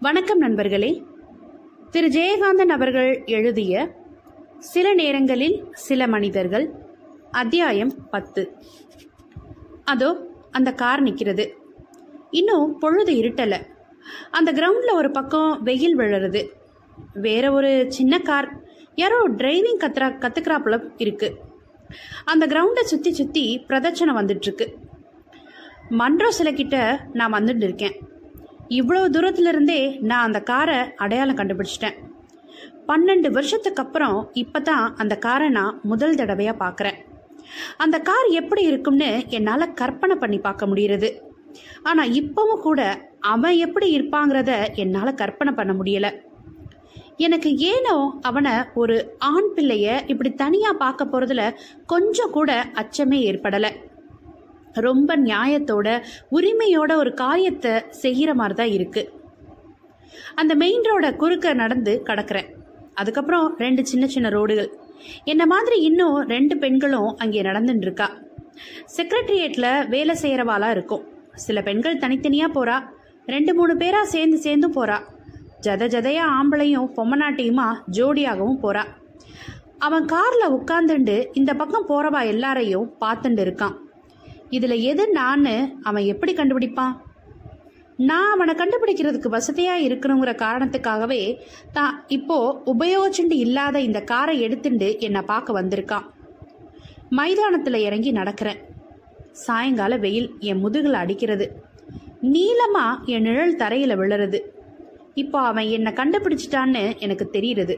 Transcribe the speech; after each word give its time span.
வணக்கம் 0.00 0.38
நண்பர்களே. 0.38 1.02
திரு. 1.90 2.06
ஜெயகாந்தன் 2.06 2.74
அவர்கள் 2.76 3.22
எழுதிய 3.26 3.94
சில 4.58 4.94
நேரங்களில் 4.94 5.56
சில 5.72 6.06
மனிதர்கள் 6.06 6.70
அத்தியாயம் 7.30 7.92
பத்து. 8.10 8.56
அதோ 9.84 10.26
அந்த 10.50 10.72
கார் 10.72 11.00
நிற்கிறது. 11.00 11.56
இன்னும் 12.30 12.78
பொழுது 12.78 13.12
இருட்டலை. 13.12 13.58
அந்த 14.30 14.52
கிரவுண்டில் 14.52 14.92
ஒரு 14.92 15.10
பக்கம் 15.10 15.62
வெயில் 15.62 15.98
விழுறது. 15.98 16.48
வேற 17.12 17.52
ஒரு 17.52 17.84
சின்ன 17.88 18.18
கார் 18.18 18.48
யாரோ 18.94 19.28
டிரைவிங் 19.28 19.80
கத்துறா 19.80 20.08
கற்றுக்கிறாப்புல 20.18 20.90
இருக்கு. 20.96 21.36
அந்த 22.24 22.46
கிரவுண்டை 22.46 22.82
சுற்றி 22.82 23.12
சுற்றி 23.12 23.64
பிரதட்சணை 23.68 24.14
வந்துட்டுருக்கு 24.20 24.74
மன்றோ 25.88 26.30
சிலை 26.30 26.54
கிட்ட 26.54 27.06
நான் 27.12 27.32
வந்துட்டு 27.32 27.62
இருக்கேன் 27.62 28.08
இவ்வளோ 28.78 29.00
தூரத்துல 29.14 29.52
இருந்தே 29.52 29.80
நான் 30.08 30.26
அந்த 30.26 30.40
காரை 30.50 30.78
அடையாளம் 31.04 31.38
கண்டுபிடிச்சிட்டேன். 31.38 31.96
பன்னெண்டு 32.88 33.28
வருஷத்துக்கு 33.36 33.82
அப்புறம் 33.84 34.16
இப்போ 34.42 34.58
தான் 34.68 34.84
அந்த 35.02 35.14
காரை 35.26 35.48
நான் 35.56 35.78
முதல் 35.90 36.18
தடவையாக 36.20 36.60
பார்க்குறேன். 36.62 36.98
அந்த 37.84 37.96
கார் 38.08 38.28
எப்படி 38.40 38.62
இருக்கும்னு 38.70 39.10
என்னால் 39.38 39.74
கற்பனை 39.80 40.16
பண்ணி 40.22 40.38
பார்க்க 40.46 40.70
முடிகிறது. 40.70 41.10
ஆனால் 41.90 42.12
இப்போவும் 42.20 42.64
கூட 42.68 42.80
அவன் 43.34 43.56
எப்படி 43.66 43.86
இருப்பாங்கிறத 43.96 44.52
என்னால் 44.82 45.18
கற்பனை 45.22 45.52
பண்ண 45.54 45.72
முடியலை. 45.80 46.10
எனக்கு 47.26 47.50
ஏனோ 47.72 47.94
அவனை 48.28 48.52
ஒரு 48.82 48.96
ஆண் 49.30 49.50
பிள்ளைய 49.56 49.86
இப்படி 50.12 50.30
தனியாக 50.42 50.80
பார்க்க 50.84 51.12
போகிறதுல 51.12 51.42
கொஞ்சம் 51.92 52.34
கூட 52.36 52.50
அச்சமே 52.82 53.18
ஏற்படலை. 53.30 53.70
ரொம்ப 54.74 55.16
நியாயத்தோட 55.28 55.88
உரிமையோட 56.36 56.90
ஒரு 57.02 57.12
காரியத்தை 57.22 57.72
செய்கிற 58.02 58.30
மாதிரி 58.40 58.56
தான் 58.60 58.74
இருக்குது 58.76 59.10
அந்த 60.40 60.52
மெயின் 60.62 60.86
ரோட 60.88 61.06
குறுக்க 61.16 61.52
நடந்து 61.62 61.92
கடக்கிறேன். 62.08 62.48
அதுக்கப்புறம் 63.00 63.46
ரெண்டு 63.64 63.82
சின்ன 63.90 64.04
சின்ன 64.06 64.28
ரோடுகள் 64.36 64.70
என்ன 65.32 65.42
மாதிரி 65.52 65.76
இன்னும் 65.88 66.16
ரெண்டு 66.34 66.54
பெண்களும் 66.62 67.10
அங்கே 67.22 67.42
நடந்துட்டு 67.48 67.86
இருக்கா. 67.88 68.08
செக்ரட்டரியேட்டில் 68.96 69.86
வேலை 69.94 70.14
செய்கிறவாளாக 70.22 70.74
இருக்கும். 70.76 71.04
சில 71.44 71.58
பெண்கள் 71.68 72.02
தனித்தனியாக 72.04 72.54
போகிறா 72.56 72.76
ரெண்டு 73.34 73.52
மூணு 73.58 73.72
பேராக 73.82 74.12
சேர்ந்து 74.14 74.38
சேர்ந்து 74.46 74.68
போகிறா 74.76 74.98
ஜத 75.66 75.86
ஜதையாக 75.94 76.34
ஆம்பளையும் 76.38 76.88
பொம்மநாட்டியுமா 76.96 77.68
ஜோடியாகவும் 77.96 78.60
போகிறா 78.64 78.82
அவன் 79.86 80.04
காரில் 80.12 80.54
உட்காந்துண்டு 80.56 81.16
இந்த 81.32 81.50
பக்கம் 81.60 81.86
போகிறவா 81.90 82.20
எல்லாரையும் 82.32 82.88
பார்த்துட்டு 83.04 83.42
இருக்கான். 83.46 83.76
இதுல 84.50 84.74
எது 84.80 85.08
நான் 85.08 85.46
அவன் 85.82 86.04
எப்படி 86.04 86.32
கண்டுபிடிப்பான்? 86.34 86.94
நான் 88.08 88.30
அவனை 88.32 88.54
கண்டுபிடிக்கிறதுக்கு 88.54 89.28
வசதியா 89.36 89.74
இருக்கணுங்கிற 89.86 90.32
காரணத்துக்காகவே 90.44 91.36
தான் 91.72 92.04
இப்போ 92.08 92.62
உபயோகிச்சுண்டு 92.66 93.36
இல்லாத 93.44 93.80
இந்த 93.80 94.00
காரை 94.00 94.34
எடுத்துண்டு 94.46 94.88
என்னை 94.98 95.22
பார்க்க 95.22 95.58
வந்திருக்கான். 95.60 96.06
மைதானத்துல 97.16 97.76
இறங்கி 97.76 98.12
நடக்கிறேன். 98.12 98.60
சாயங்கால 99.32 99.96
வெயில் 99.96 100.28
என் 100.38 100.64
முதுகுல 100.64 101.00
அடிக்கிறது. 101.04 101.46
நீளமா 102.22 102.86
என் 103.04 103.22
நிழல் 103.22 103.56
தரையில 103.56 103.92
விழுறது. 104.00 104.40
இப்போ 105.14 105.40
அவன் 105.40 105.68
என்னை 105.76 105.92
கண்டுபிடிச்சிட்டான்னு 105.92 106.98
எனக்கு 106.98 107.30
தெரியுறது 107.32 107.74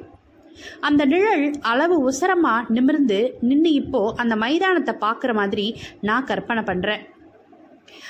அந்த 0.81 1.05
நிழல் 1.05 1.50
அளவு 1.61 1.97
உசரமா 2.11 2.64
நிமிர்ந்து 2.69 3.34
நின்று 3.41 3.72
இப்போ 3.72 4.14
அந்த 4.17 4.36
மைதானத்தை 4.36 4.95
பார்க்குற 5.00 5.34
மாதிரி 5.34 5.77
நான் 6.00 6.25
கற்பனை 6.25 6.62
பண்றேன். 6.62 7.03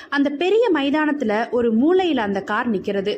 அந்த 0.09 0.31
பெரிய 0.31 0.71
மைதானத்துல 0.75 1.51
ஒரு 1.51 1.69
மூலையில 1.77 2.17
அந்த 2.17 2.41
கார் 2.41 2.71
நிக்கிறது. 2.71 3.15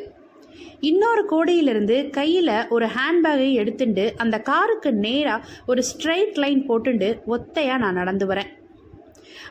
இன்னொரு 0.79 1.25
கோடையிலிருந்து 1.29 1.97
கையில 2.17 2.69
ஒரு 2.69 2.85
ஹேண்ட்பேக்கை 2.85 3.53
எடுத்துட்டு 3.53 4.13
அந்த 4.17 4.39
காருக்கு 4.39 4.93
நேரா 4.93 5.45
ஒரு 5.67 5.83
ஸ்ட்ரைட் 5.83 6.37
லைன் 6.37 6.69
போட்டுண்டு 6.69 7.09
ஒத்தையா 7.27 7.77
நான் 7.77 7.93
நடந்து 7.93 8.27
வரேன். 8.27 8.51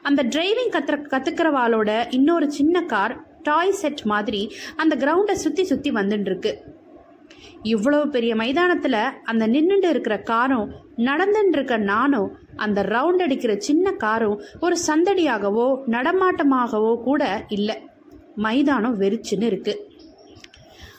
அந்த 0.02 0.22
டிரைவிங் 0.22 0.72
கத்துற 0.72 0.96
கத்துக்கிறவாளோட 1.12 2.06
இன்னொரு 2.10 2.50
சின்ன 2.50 2.82
கார் 2.82 3.14
டாய் 3.42 3.72
செட் 3.72 4.02
மாதிரி 4.02 4.52
அந்த 4.76 4.96
கிரவுண்டை 4.96 5.32
சுத்தி 5.32 5.64
சுத்தி 5.64 5.90
வந்துட்டு 5.90 6.28
இருக்கு 6.30 6.64
இவ்வளவு 7.62 8.08
பெரிய 8.08 8.34
மைதானத்தில் 8.34 9.00
அந்த 9.24 9.48
நின்றுட்டு 9.48 9.88
இருக்கிற 9.88 10.18
காரும் 10.18 10.72
நடந்துட்டு 10.96 11.52
இருக்க 11.52 11.76
நானும் 11.76 12.30
அந்த 12.56 12.82
ரவுண்ட் 12.82 13.22
அடிக்கிற 13.26 13.54
சின்ன 13.58 13.92
காரும் 13.92 14.40
ஒரு 14.60 14.76
சந்தடியாகவோ 14.86 15.66
நடமாட்டமாகவோ 15.86 17.02
கூட 17.02 17.44
இல்லை. 17.48 17.76
மைதானம் 18.36 19.00
வெறிச்சுன்னு 19.00 19.42
இருக்கு. 19.42 19.74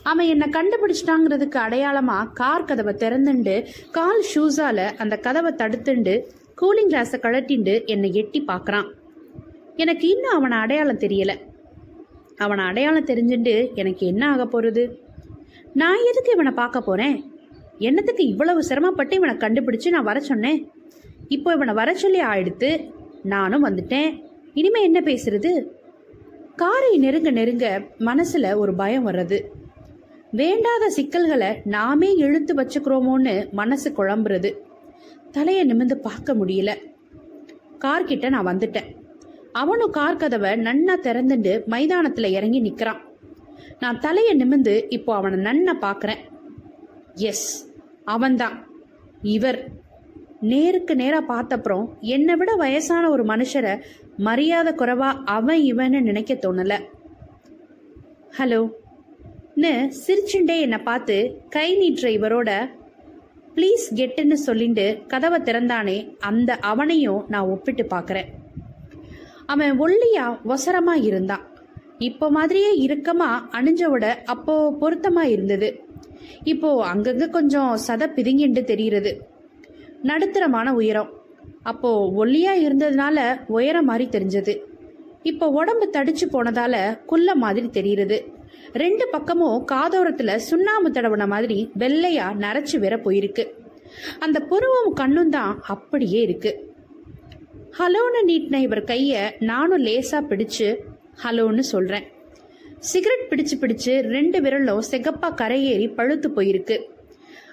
அவன் 0.04 0.26
என்னை 0.26 0.48
கண்டுபிடிச்சிட்டாங்கிறதுக்கு 0.50 1.58
அடையாளமா 1.66 2.18
கார் 2.34 2.66
கதவை 2.66 2.94
திறந்துண்டு 2.94 3.56
கால் 3.92 4.24
ஷூஸால 4.34 4.92
அந்த 4.98 5.18
கதவை 5.18 5.54
தடுத்துண்டு 5.54 6.14
கூலிங் 6.62 6.92
கிளாஸை 6.92 7.18
கழட்டிண்டு 7.22 7.86
என்னை 7.86 8.14
எட்டி 8.14 8.44
பார்க்குறான் 8.48 8.88
எனக்கு 9.76 10.08
இன்னும் 10.08 10.36
அவனை 10.36 10.58
அடையாளம் 10.58 11.00
தெரியலை. 11.00 11.36
அவனை 12.38 12.66
அடையாளம் 12.66 13.06
தெரிஞ்சுண்டு 13.06 13.74
எனக்கு 13.74 14.06
என்ன 14.08 14.32
ஆக 14.32 14.46
போகிறது 14.46 14.84
நான் 15.76 16.06
எதுக்கு 16.06 16.32
இவனை 16.32 16.52
பார்க்க 16.52 16.82
போறேன்? 16.82 17.32
என்னத்துக்கு 17.80 18.28
இவ்வளவு 18.28 18.64
சிரமப்பட்டு 18.64 19.16
இவனை 19.16 19.36
கண்டுபிடிச்சு 19.36 19.90
நான் 19.90 20.04
வர 20.04 20.20
சொன்னேன்? 20.20 20.72
இப்போ 21.28 21.54
இவனை 21.54 21.74
வர 21.74 21.94
சொல்லி 21.94 22.20
ஆயிடுத்து 22.22 22.94
நானும் 23.24 23.66
வந்துட்டேன். 23.66 24.24
இனிமே 24.54 24.82
என்ன 24.82 25.00
பேசுறது? 25.00 25.66
காரை 26.56 26.98
நெருங்க 26.98 27.32
நெருங்க 27.32 27.88
மனசுல 28.00 28.56
ஒரு 28.56 28.74
பயம் 28.76 29.08
வர்றது. 29.08 29.40
வேண்டாத 30.32 30.90
சிக்கல்களை 30.90 31.62
நாமே 31.66 32.14
இழுத்து 32.16 32.54
வச்சுக்கிறோமோன்னு 32.56 33.52
மனசு 33.52 33.92
குழம்புறது. 33.92 34.58
தலையை 35.32 35.66
நிமிந்து 35.66 35.94
பார்க்க 35.94 36.34
முடியல. 36.34 36.74
கார்கிட்ட 37.80 38.30
நான் 38.30 38.48
வந்துட்டேன். 38.48 38.96
அவனும் 39.52 39.92
கார் 39.92 40.16
கதவை 40.16 40.52
நன்னா 40.52 40.96
திறந்துட்டு 41.02 41.62
மைதானத்துல 41.70 42.26
இறங்கி 42.26 42.62
நிக்கிறான். 42.62 43.02
நான் 43.80 44.00
தலையை 44.00 44.36
நிமிந்து 44.36 44.86
இப்போ 44.90 45.16
அவனை 45.16 45.40
நன்னை 45.40 45.74
பார்க்குறேன். 45.82 46.18
எஸ் 47.14 47.72
அவன்தான். 48.06 48.68
இவர். 49.22 49.84
நேருக்கு 50.40 50.96
நேராக 50.96 51.34
பார்த்தப்புறம் 51.34 52.00
என்னை 52.00 52.36
விட 52.36 52.56
வயசான 52.56 53.10
ஒரு 53.10 53.26
மனுஷரை 53.26 53.82
மரியாதை 54.18 54.74
குறைவா 54.74 55.24
அவன் 55.26 55.62
இவன்னு 55.62 56.02
நினைக்க 56.02 56.34
தோணலை. 56.34 56.80
ஹலோ 58.38 58.72
ன்னு 59.56 59.92
சிரிச்சுண்டே 60.08 60.60
என்னை 60.60 60.78
பார்த்து 60.78 61.42
கை 61.50 61.78
நீட்டுற 61.78 62.06
இவரோட 62.06 62.70
ப்ளீஸ் 63.56 63.86
கெட்டுன்னு 63.96 64.34
சொல்லிட்டு 64.34 65.04
கதவை 65.08 65.42
திறந்தானே 65.42 66.18
அந்த 66.20 66.56
அவனையும் 66.56 67.26
நான் 67.28 67.48
ஒப்பிட்டு 67.48 67.84
பார்க்குறேன். 67.84 68.26
அவன் 69.46 69.80
ஒல்லியா 69.80 70.40
ஒசரமாக 70.48 71.04
இருந்தான். 71.04 71.55
இப்போ 71.98 72.30
மாதிரியே 72.30 72.88
இறுக்கமா 72.88 73.30
அணிஞ்சவிட 73.52 74.16
அப்போ 74.26 74.76
பொருத்தமா 74.82 75.24
இருந்தது. 75.24 75.80
இப்போ 76.44 76.94
அங்கங்க 76.94 77.30
கொஞ்சம் 77.30 77.78
சத 77.88 78.04
பிதுங்கிண்டு 78.16 78.64
தெரிகிறது. 78.64 79.28
நடுத்தரமான 80.04 80.74
உயரம். 80.74 81.10
அப்போ 81.64 82.12
ஒல்லியா 82.16 82.54
இருந்ததுனால 82.66 83.38
உயரம் 83.48 83.86
மாதிரி 83.86 84.18
தெரிஞ்சது. 84.18 84.62
இப்போ 85.24 85.48
உடம்பு 85.50 85.90
தடிச்சு 85.94 86.26
போனதால 86.32 87.04
குள்ள 87.06 87.36
மாதிரி 87.36 87.68
தெரிகிறது. 87.68 88.34
ரெண்டு 88.74 89.08
பக்கமும் 89.12 89.66
காதோரத்துல 89.72 90.36
சுண்ணாம்பு 90.36 90.90
தடவுன 90.90 91.28
மாதிரி 91.28 91.70
வெள்ளையா 91.80 92.28
நரைச்சு 92.44 92.80
வேற 92.80 92.98
போயிருக்கு. 92.98 93.46
அந்த 94.20 94.40
புருவம் 94.40 94.94
கண்ணும் 94.94 95.30
தான் 95.30 95.62
அப்படியே 95.68 96.22
இருக்கு. 96.22 96.74
ஹலோன்னு 97.80 98.20
நீட்டின 98.28 98.60
இவர் 98.60 98.84
கைய 98.84 99.32
நானும் 99.40 99.86
லேசா 99.86 100.20
பிடிச்சு 100.30 100.78
ஹலோன்னு 101.24 101.60
சொல்கிறேன் 101.60 102.04
சிகரெட் 102.80 103.28
பிடிச்சு 103.30 103.54
பிடிச்சு 103.60 104.02
ரெண்டு 104.02 104.42
விரலும் 104.42 104.82
செகப்பா 104.92 105.34
கரையேறி 105.36 105.96
பழுத்து 105.96 106.30
போயிருக்கு. 106.30 106.84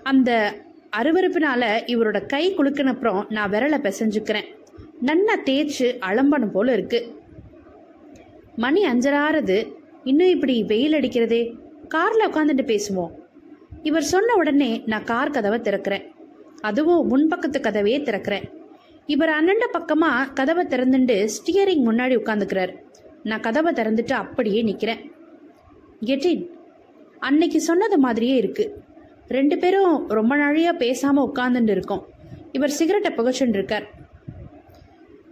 அந்த 0.02 0.54
அருவறுப்பினால 0.96 1.62
இவரோட 1.86 2.26
கை 2.26 2.54
குலுக்கினப்புறம் 2.54 3.24
நான் 3.28 3.50
விரலை 3.50 3.80
பிசைஞ்சுக்கிறேன். 3.80 4.48
நன்னா 5.02 5.36
தேய்ச்சு 5.44 5.98
அலம்பணும் 6.00 6.50
போல 6.50 6.72
இருக்கு. 6.72 7.20
மணி 8.56 8.84
அஞ்சராறது 8.84 9.72
இன்னும் 10.04 10.28
இப்படி 10.28 10.64
வெயில் 10.64 10.92
அடிக்கிறதே. 10.92 11.54
கார்ல 11.94 12.28
உட்காந்துட்டு 12.30 12.66
பேசுவோம். 12.66 13.10
இவர் 13.82 14.02
சொன்ன 14.02 14.34
உடனே 14.34 14.82
நான் 14.86 15.04
கார் 15.04 15.30
கதவை 15.30 15.58
திறக்கிறேன். 15.58 16.10
அதுவும் 16.60 17.10
முன்பக்கத்து 17.10 17.60
கதவையே 17.60 18.00
திறக்கிறேன். 18.02 18.60
இவர் 19.06 19.28
அண்ணண்ட 19.28 19.70
பக்கமா 19.72 20.32
கதவை 20.34 20.66
திறந்துண்டு 20.66 21.28
ஸ்டியரிங் 21.36 21.84
முன்னாடி 21.88 22.16
உட்காந்துக்கிறார் 22.16 22.72
நான் 23.22 23.44
கதவை 23.46 23.72
திறந்துட்டு 23.72 24.12
அப்படியே 24.12 24.62
நிற்கிறேன் 24.62 25.02
கெட்டின் 26.04 26.44
அன்னைக்கு 27.18 27.60
சொன்னது 27.60 27.98
மாதிரியே 27.98 28.36
இருக்கு. 28.36 28.64
ரெண்டு 29.28 29.58
பேரும் 29.58 30.08
ரொம்ப 30.08 30.36
நாளையாக 30.36 30.80
பேசாமல் 30.84 31.28
உட்காந்துட்டு 31.28 31.70
இருக்கோம். 31.70 32.02
இவர் 32.52 32.76
சிகரெட்டை 32.78 33.12
புகைச்சுட்டு 33.16 33.58
இருக்கார். 33.58 33.86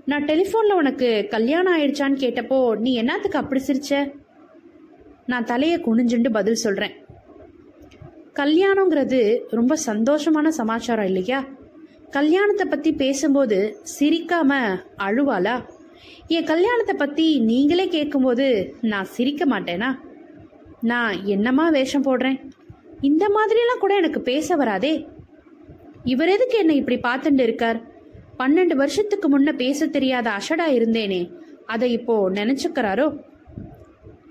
நான் 0.04 0.24
டெலிஃபோனில் 0.24 0.78
உனக்கு 0.80 1.26
கல்யாணம் 1.30 1.74
ஆயிடுச்சான்னு 1.78 2.22
கேட்டப்போ 2.24 2.58
நீ 2.76 2.94
என்னத்துக்கு 2.94 3.38
அப்படி 3.38 3.60
சிரிச்ச? 3.66 4.12
நான் 5.26 5.44
தலையை 5.44 5.78
குனிஞ்சுண்டு 5.78 6.30
பதில் 6.30 6.62
சொல்கிறேன் 6.64 6.94
கல்யாணங்கிறது 8.34 9.20
ரொம்ப 9.50 9.76
சந்தோஷமான 9.86 10.48
சமாச்சாரம் 10.48 11.04
இல்லையா? 11.04 11.40
கல்யாணத்தை 12.10 12.66
பற்றி 12.68 12.92
பேசும்போது 12.92 13.58
சிரிக்காம 13.98 14.52
அழுவாளா? 14.98 15.56
என் 16.26 16.44
கல்யாணத்தை 16.44 16.94
பற்றி 16.94 17.38
நீங்களே 17.38 17.88
கேட்கும்போது 17.88 18.74
நான் 18.80 19.04
சிரிக்க 19.04 19.46
மாட்டேனா? 19.46 19.98
நான் 20.80 21.24
என்னமா 21.24 21.68
வேஷம் 21.68 22.04
போடுறேன்? 22.04 22.50
இந்த 23.00 23.28
மாதிரிலாம் 23.28 23.80
கூட 23.80 23.96
எனக்கு 23.96 24.20
பேச 24.20 24.56
வராதே. 24.56 25.06
இவர் 26.04 26.28
எதுக்கு 26.28 26.58
என்னை 26.58 26.76
இப்படி 26.76 26.98
பார்த்துட்டு 26.98 27.42
இருக்கார்? 27.42 27.80
பன்னெண்டு 28.38 28.74
வருஷத்துக்கு 28.74 29.38
முன்ன 29.38 29.52
பேச 29.52 29.86
தெரியாத 29.86 30.30
அஷடா 30.30 30.66
இருந்தேனே. 30.66 31.32
அதை 31.66 31.92
இப்போ 31.92 32.30
நினைச்சுக்கிறாரோ? 32.30 33.16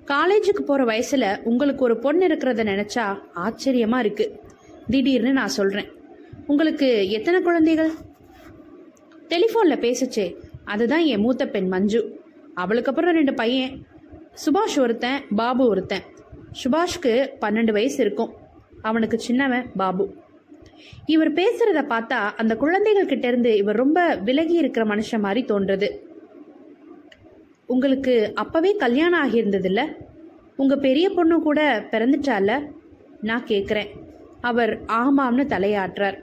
காலேஜுக்கு 0.06 0.62
போற 0.66 0.84
வயசுல 0.84 1.44
உங்களுக்கு 1.44 1.84
ஒரு 1.84 1.98
பொண்ணு 1.98 2.28
இருக்கிறத 2.28 2.64
நினைச்சா 2.64 3.20
ஆச்சரியமா 3.36 4.00
இருக்கு. 4.00 4.40
திடீர்னு 4.90 5.34
நான் 5.34 5.48
சொல்றேன். 5.48 5.92
உங்களுக்கு 6.48 7.10
எத்தனை 7.10 7.42
குழந்தைகள்? 7.42 7.92
டெலிஃபோன்ல 9.30 9.76
பேசுச்சே. 9.76 10.36
அதுதான் 10.70 11.04
என் 11.04 11.20
மூத்த 11.20 11.48
பெண் 11.48 11.68
மஞ்சு. 11.68 12.02
அவளுக்கு 12.54 12.90
அப்புறம் 12.90 13.14
ரெண்டு 13.14 13.34
பையன். 13.34 13.86
சுபாஷ் 14.46 14.80
ஒருத்தன் 14.80 15.22
பாபு 15.36 15.68
ஒருத்தன். 15.68 16.06
சுபாஷ்க்கு 16.64 17.14
பன்னெண்டு 17.42 17.72
வயசு 17.72 18.00
இருக்கும். 18.06 18.34
அவனுக்கு 18.82 19.20
சின்னவன் 19.20 19.66
பாபு. 19.78 20.06
இவர் 21.06 21.34
பேசுறத 21.34 21.80
பார்த்தா 21.90 22.20
அந்த 22.42 22.56
குழந்தைகள் 22.56 23.06
கிட்ட 23.06 23.28
இருந்து 23.28 23.58
இவர் 23.58 23.76
ரொம்ப 23.76 24.16
விலகி 24.16 24.54
இருக்கிற 24.54 24.86
மனுஷன் 24.86 25.20
மாதிரி 25.20 25.42
தோன்றது. 25.46 25.88
உங்களுக்கு 27.66 28.32
அப்பவே 28.36 28.76
கல்யாணம் 28.76 29.24
ஆகியிருந்ததில்ல? 29.24 29.82
உங்க 30.56 30.76
பெரிய 30.76 31.10
பொண்ணு 31.10 31.42
கூட 31.42 31.88
பிறந்துட்டால? 31.92 32.68
நான் 33.22 33.46
கேட்குறேன் 33.46 33.90
அவர் 34.42 34.82
ஆமாம்னு 34.86 35.46
தலையாட்டுறார். 35.54 36.18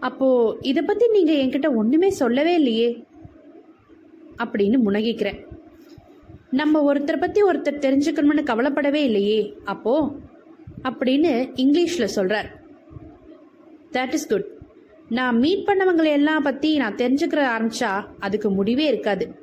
அப்போ 0.00 0.56
இதை 0.60 0.82
பத்தி 0.82 1.06
நீங்க 1.08 1.32
என்கிட்ட 1.32 1.74
ஒண்ணுமே 1.74 2.10
சொல்லவே 2.10 2.54
இல்லையே. 2.54 3.04
அப்படின்னு 4.38 4.78
முனகிக்கிறேன். 4.86 5.44
நம்ம 6.50 6.92
ஒருத்தரை 6.92 7.20
பத்தி 7.20 7.42
ஒருத்தர் 7.42 7.82
தெரிஞ்சுக்கணும்னு 7.84 8.42
கவலைப்படவே 8.44 8.94
இல்லையே 8.94 9.56
அப்போ? 9.64 10.16
அப்படின்னு 10.82 11.50
இங்கிலீஷ்ல 11.56 12.08
சொல்றார். 12.16 12.48
தட் 13.92 14.12
இஸ் 14.12 14.26
குட் 14.26 14.46
நான் 15.08 15.38
மீட் 15.38 15.66
பண்ணவங்களை 15.66 16.12
எல்லாம் 16.12 16.42
பற்றி 16.42 16.76
நான் 16.76 16.94
தெரிஞ்சுக்கிற 16.94 17.40
ஆரம்பிச்சா 17.56 18.04
அதுக்கு 18.18 18.50
முடிவே 18.50 18.84
இருக்காது. 18.84 19.34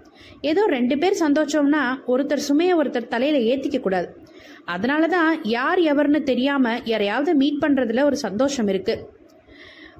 ஏதோ 0.41 0.65
ரெண்டு 0.65 0.97
பேர் 0.97 1.21
சந்தோஷம்னா 1.21 1.83
ஒருத்தர் 2.07 2.47
சுமையை 2.47 2.77
ஒருத்தர் 2.77 3.07
தலையில் 3.07 3.59
ஏற்றிக்க 3.59 3.79
கூடாது. 3.79 4.17
அதனால 4.65 5.07
தான் 5.07 5.43
யார் 5.43 5.79
எவர்னு 5.79 6.23
தெரியாமல் 6.23 6.81
யாரையாவது 6.85 7.35
மீட் 7.35 7.61
பண்ணுறதுல 7.61 8.03
ஒரு 8.03 8.17
சந்தோஷம் 8.17 8.67
இருக்கு. 8.67 9.09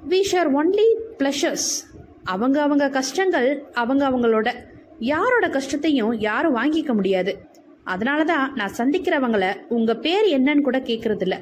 வி 0.09 0.21
ஷேர் 0.31 0.49
ஒன்லி 0.59 0.95
ப்ளஷர்ஸ் 1.17 1.69
அவங்க 2.23 2.61
அவங்க 2.61 2.89
கஷ்டங்கள் 2.89 3.63
அவங்க 3.73 4.09
அவங்களோட. 4.09 4.53
யாரோட 4.99 5.49
கஷ்டத்தையும் 5.49 6.13
யாரும் 6.19 6.55
வாங்கிக்க 6.55 6.93
முடியாது. 6.93 7.33
அதனால 7.83 8.23
தான் 8.23 8.53
நான் 8.53 8.77
சந்திக்கிறவங்கள 8.77 9.45
உங்கள் 9.67 9.97
பேர் 9.97 10.27
என்னன்னு 10.39 10.61
கூட 10.61 10.79
கேட்கறதில்ல 10.79 11.35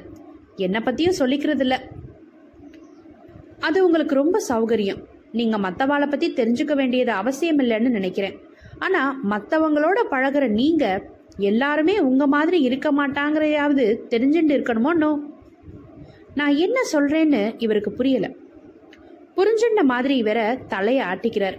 என்னை 0.56 0.80
பற்றியும் 0.80 1.18
சொல்லிக்கிறதில்ல. 1.18 1.76
அது 3.58 3.84
உங்களுக்கு 3.84 4.14
ரொம்ப 4.14 4.42
சௌகரியம். 4.48 5.00
நீங்க 5.32 5.58
மற்றவாளை 5.58 6.08
பத்தி 6.08 6.32
தெரிஞ்சுக்க 6.32 6.74
வேண்டியது 6.74 7.12
அவசியம் 7.12 7.58
இல்லைன்னு 7.58 7.88
நினைக்கிறேன். 7.88 8.36
ஆனா 8.78 9.20
மற்றவங்களோட 9.30 9.98
பழகுற 10.10 10.48
நீங்க 10.48 10.84
எல்லாருமே 11.36 11.98
உங்க 11.98 12.26
மாதிரி 12.26 12.60
இருக்க 12.60 12.92
மாட்டாங்கிறதையாவது 12.92 13.84
தெரிஞ்சுட்டு 14.14 14.54
இருக்கணுமோ 14.58 15.12
நான் 16.34 16.54
என்ன 16.54 16.80
சொல்றேன்னு 16.92 17.54
இவருக்கு 17.58 17.92
புரியல. 17.92 18.26
புரிஞ்சுட்ட 19.36 19.82
மாதிரி 19.82 20.22
இவர 20.22 20.66
தலையை 20.66 21.06
ஆட்டிக்கிறார். 21.06 21.58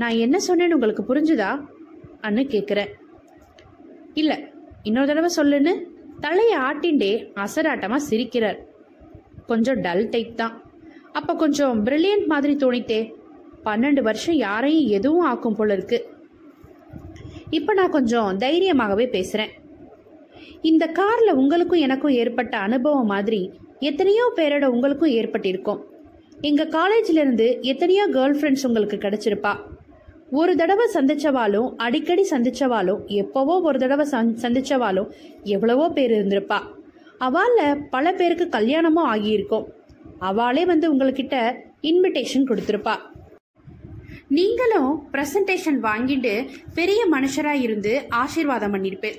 நான் 0.00 0.20
என்ன 0.24 0.36
சொன்னேன்னு 0.46 0.76
உங்களுக்கு 0.78 1.02
புரிஞ்சுதா? 1.10 1.50
அன்னு 2.26 2.42
கேட்குறேன் 2.54 2.90
இல்ல 4.20 4.32
இன்னொரு 4.88 5.08
தடவை 5.10 5.30
சொல்லுன்னு 5.36 5.72
தலையை 6.24 6.56
ஆட்டிண்டே 6.68 7.12
அசராட்டமா 7.44 7.98
சிரிக்கிறார். 8.08 8.58
கொஞ்சம் 9.50 9.80
டல் 9.84 10.08
டைப் 10.14 10.32
தான். 10.40 10.54
அப்போ 11.18 11.32
கொஞ்சம் 11.42 11.76
பிரில்லியன்ட் 11.86 12.26
மாதிரி 12.32 12.54
தோணித்தே 12.64 13.00
பன்னெண்டு 13.66 14.02
வருஷம் 14.08 14.38
யாரையும் 14.46 14.90
எதுவும் 14.98 15.28
ஆக்கும் 15.30 15.56
போல 15.58 15.76
இருக்கு. 15.78 15.98
இப்போ 17.58 17.72
நான் 17.78 17.94
கொஞ்சம் 17.96 18.38
தைரியமாகவே 18.44 19.06
பேசுகிறேன் 19.16 19.54
இந்த 20.70 20.84
காரில் 20.98 21.38
உங்களுக்கும் 21.40 21.84
எனக்கும் 21.86 22.16
ஏற்பட்ட 22.22 22.54
அனுபவம் 22.66 23.10
மாதிரி 23.14 23.40
எத்தனையோ 23.90 24.24
பேரோட 24.36 24.66
உங்களுக்கும் 24.74 25.14
ஏற்பட்டிருக்கும். 25.18 25.80
எங்கள் 26.48 26.72
காலேஜிலேருந்து 26.78 27.48
எத்தனையோ 27.72 28.04
கேர்ள் 28.16 28.36
ஃப்ரெண்ட்ஸ் 28.38 28.66
உங்களுக்கு 28.68 28.96
கிடைச்சிருப்பா. 29.04 29.52
ஒரு 30.30 30.56
தடவை 30.56 30.86
சந்திச்சவாலும் 30.94 31.74
அடிக்கடி 31.76 32.26
சந்திச்சவாலும் 32.30 33.00
எப்போவோ 33.06 33.62
ஒரு 33.62 33.78
தடவை 33.78 34.06
சந் 34.10 34.32
சந்திச்சவாலும் 34.42 35.10
எவ்வளவோ 35.42 35.88
பேர் 35.88 36.10
இருந்திருப்பா. 36.10 36.58
அவால 37.20 37.86
பல 37.90 38.12
பேருக்கு 38.12 38.48
கல்யாணமும் 38.48 39.04
ஆகியிருக்கும். 39.04 39.66
அவளே 40.18 40.64
வந்து 40.64 40.90
உங்ககிட்ட 40.90 41.56
இன்விடேஷன் 41.82 42.48
கொடுத்துருப்பா. 42.48 42.96
நீங்களும் 44.28 45.08
பிரசன்டேஷன் 45.12 45.80
வாங்கிட்டு 45.82 46.48
பெரிய 46.74 47.06
மனுஷரா 47.10 47.52
இருந்து 47.52 48.06
ஆசீர்வாதம் 48.08 48.74
பண்ணிருப்பேன் 48.74 49.18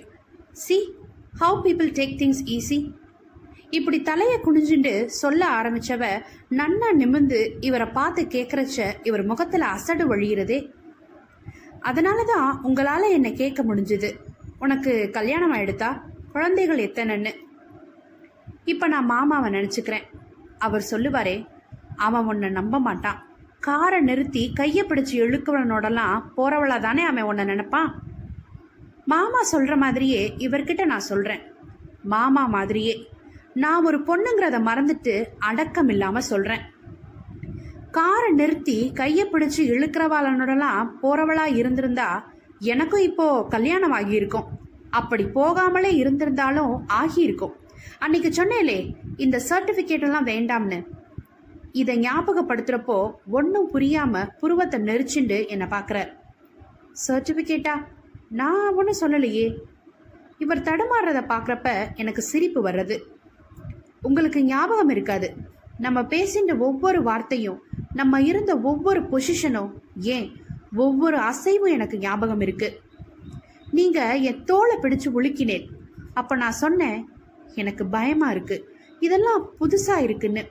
see 0.51 0.93
how 1.39 1.59
people 1.63 1.91
take 1.99 2.17
things 2.17 2.43
easy 2.45 2.91
இப்படி 3.69 4.01
தலையை 4.01 4.37
குனிஞ்சுண்டு 4.37 5.05
சொல்ல 5.05 5.47
ஆரம்பிச்சவ 5.61 6.05
நன்னா 6.49 6.89
நிமிந்து 6.97 7.49
இவரை 7.59 7.87
பார்த்து 7.87 8.21
கேட்கறச்ச 8.21 8.85
இவர் 9.03 9.25
முகத்துல 9.25 9.65
அசடு 9.65 10.15
வழியிறதே. 10.15 10.77
அதனால 11.81 12.23
தான் 12.23 12.61
உங்களால 12.63 13.09
என்னை 13.09 13.33
கேட்க 13.33 13.63
முடிஞ்சுது. 13.63 14.19
உனக்கு 14.59 15.09
கல்யாணம் 15.11 15.53
ஆயிடுதா 15.53 16.01
குழந்தைகள் 16.31 16.77
எத்தனைன்னு. 16.77 17.31
இப்ப 18.65 18.87
நான் 18.87 19.05
மாமாவை 19.05 19.53
நினைச்சுக்கிறேன். 19.53 20.03
அவர் 20.57 20.87
சொல்லுவாரே 20.91 21.47
அவன் 21.95 22.25
உன்னை 22.25 22.49
நம்ப 22.49 22.79
மாட்டான். 22.79 23.23
காரை 23.59 23.99
நிறுத்தி 23.99 24.53
கையை 24.53 24.85
பிடிச்சி 24.85 25.13
இழுக்கவனோடலாம் 25.13 26.23
போறவளா 26.37 26.79
தானே 26.79 27.03
அவன் 27.03 27.23
உன்னை 27.23 27.45
நினைப்பான்? 27.45 27.95
மாமா 29.05 29.39
சொல்ற 29.51 29.77
மாதிரியே 29.77 30.33
இவர்கிட்ட 30.37 30.85
நான் 30.85 30.99
சொல்றேன். 30.99 31.39
மாமா 32.03 32.45
மாதிரியே. 32.45 33.07
நான் 33.53 33.85
ஒரு 33.85 33.97
பொண்ணுங்கிறத 33.97 34.57
மறந்துட்டு 34.59 35.23
அடக்கம் 35.39 35.89
இல்லாம 35.89 36.21
சொல்றேன். 36.21 36.61
காரை 37.91 38.31
நிறுத்தி 38.31 38.91
கையை 38.93 39.25
பிடிச்சி 39.25 39.61
இழுக்கிறவாளனோடலாம் 39.73 40.89
போறவளா 41.01 41.45
இருந்திருந்தா 41.55 42.09
எனக்கும் 42.59 43.01
இப்போ 43.01 43.45
கல்யாணம் 43.47 43.91
ஆகியிருக்கும் 43.91 44.47
அப்படி 44.89 45.23
போகாமலே 45.23 45.91
இருந்திருந்தாலும் 46.01 46.73
ஆகியிருக்கும். 46.87 47.55
அன்னைக்கு 47.99 48.29
சொன்னேலே 48.29 48.95
இந்த 49.17 49.41
சர்டிபிகேட் 49.49 50.05
எல்லாம் 50.07 50.25
வேண்டாம்னு. 50.25 50.79
இதை 51.71 51.95
ஞாபகப்படுத்துறப்போ 51.99 53.11
ஒன்றும் 53.29 53.69
புரியாம 53.73 54.23
புருவத்தை 54.39 54.79
நெரிச்சுண்டு 54.79 55.47
என்னை 55.47 55.67
பார்க்குறார். 55.67 56.11
சர்டிபிகேட்டா 57.07 57.75
நான் 58.29 58.75
ஒன்றும் 58.75 59.01
சொல்லலையே. 59.01 59.57
இவர் 60.37 60.65
தடுமாறுறத 60.69 61.21
பார்க்குறப்ப 61.33 61.69
எனக்கு 61.95 62.21
சிரிப்பு 62.21 62.69
வர்றது. 62.69 62.97
உங்களுக்கு 64.01 64.43
ஞாபகம் 64.43 64.89
இருக்காது. 64.89 65.29
நம்ம 65.79 66.01
பேசின்ற 66.01 66.57
ஒவ்வொரு 66.57 66.99
வார்த்தையும் 67.03 67.59
நம்ம 67.93 68.21
இருந்த 68.21 68.59
ஒவ்வொரு 68.59 69.01
பொசிஷனும் 69.01 69.71
ஏன்? 69.95 70.45
ஒவ்வொரு 70.75 71.17
அசைவும் 71.17 71.71
எனக்கு 71.71 71.97
ஞாபகம் 71.97 72.41
இருக்கு. 72.41 72.81
நீங்க 73.71 74.15
என் 74.15 74.43
தோலை 74.43 74.77
பிடிச்சு 74.77 75.07
உலுக்கினேன். 75.15 75.67
அப்ப 76.13 76.35
நான் 76.35 76.51
சொன்னேன் 76.51 77.09
எனக்கு 77.55 77.85
பயமா 77.85 78.31
இருக்கு. 78.31 78.77
இதெல்லாம் 78.99 79.49
புதுசா 79.59 80.01
இருக்குன்னு. 80.01 80.49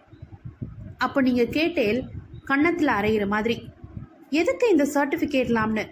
அப்போ 0.98 1.20
நீங்க 1.20 1.44
கேட்டேல் 1.44 2.04
கன்னத்துல 2.46 2.86
அரைகிற 2.86 3.26
மாதிரி. 3.26 3.68
எதுக்கு 4.30 4.70
இந்த 4.70 4.84
சர்டிபிகேட்லாம்னு 4.84 5.86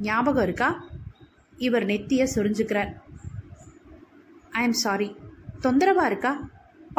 ஞாபகம் 0.00 0.42
இருக்கா? 0.42 0.84
இவர் 1.56 1.86
நெத்திய 1.86 2.26
சொரிஞ்சுக்கிறார். 2.34 2.94
ஐ 4.50 4.62
எம் 4.62 4.72
சாரி 4.72 5.16
தொந்தரவா 5.62 6.04
இருக்கா? 6.06 6.48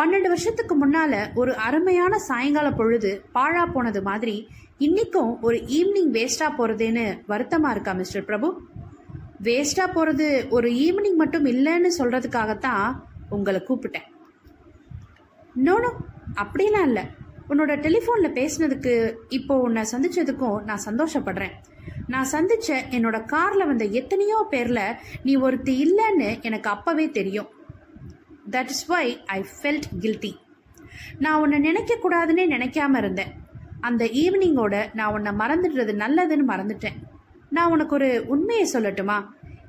பன்னெண்டு 0.01 0.27
வருஷத்துக்கு 0.27 0.75
முன்னால 0.75 1.33
ஒரு 1.33 1.55
அருமையான 1.55 2.17
சாயங்கால 2.17 2.71
பொழுது 2.71 3.23
பாழா 3.33 3.71
போனது 3.73 4.01
மாதிரி 4.01 4.47
இன்னைக்கும் 4.79 5.39
ஒரு 5.41 5.57
ஈவினிங் 5.57 6.11
வேஸ்டா 6.17 6.47
போறதேன்னு 6.57 7.03
வருத்தமா 7.27 7.69
இருக்கா 7.71 7.91
மிஸ்டர் 7.91 8.25
பிரபு? 8.25 8.61
வேஸ்டா 9.43 9.85
போறது 9.95 10.49
ஒரு 10.49 10.69
ஈவினிங் 10.69 11.15
மட்டும் 11.15 11.45
இல்லைன்னு 11.45 11.91
சொல்றதுக்காகத்தான் 11.97 12.95
உங்களை 13.29 13.61
கூப்பிட்டேன். 13.67 14.07
நோனோ 15.65 15.91
அப்படிலாம் 16.35 16.81
இல்லை. 16.81 17.03
உன்னோட 17.49 17.71
டெலிஃபோனில் 17.85 18.35
பேசினதுக்கு 18.39 19.13
இப்போ 19.29 19.59
உன்னை 19.59 19.83
சந்திச்சதுக்கும் 19.91 20.63
நான் 20.63 20.85
சந்தோஷப்படுறேன். 20.85 21.51
நான் 22.07 22.31
சந்திச்ச 22.31 22.69
என்னோட 22.89 23.25
காரில் 23.25 23.65
வந்த 23.65 23.85
எத்தனையோ 23.85 24.47
பேரில் 24.49 24.95
நீ 25.23 25.35
ஒருத்தி 25.35 25.75
இல்லைன்னு 25.83 26.41
எனக்கு 26.41 26.69
அப்பவே 26.69 27.09
தெரியும். 27.09 27.49
That 28.55 28.71
is 28.73 28.85
why 28.93 29.05
I 29.37 29.39
felt 29.55 29.87
guilty 30.03 30.31
நான் 31.23 31.39
உன்னை 31.43 31.57
நினைக்கக்கூடாதுன்னே 31.67 32.45
நினைக்காம 32.55 32.97
இருந்தேன். 33.01 33.31
அந்த 33.87 34.03
ஈவினிங்கோட 34.21 34.75
நான் 34.97 35.13
உன்னை 35.15 35.31
மறந்துடுறது 35.41 35.93
நல்லதுன்னு 36.03 36.45
மறந்துட்டேன். 36.51 36.97
நான் 37.55 37.71
உனக்கு 37.75 37.93
ஒரு 37.97 38.09
உண்மையை 38.33 38.65
சொல்லட்டுமா? 38.73 39.17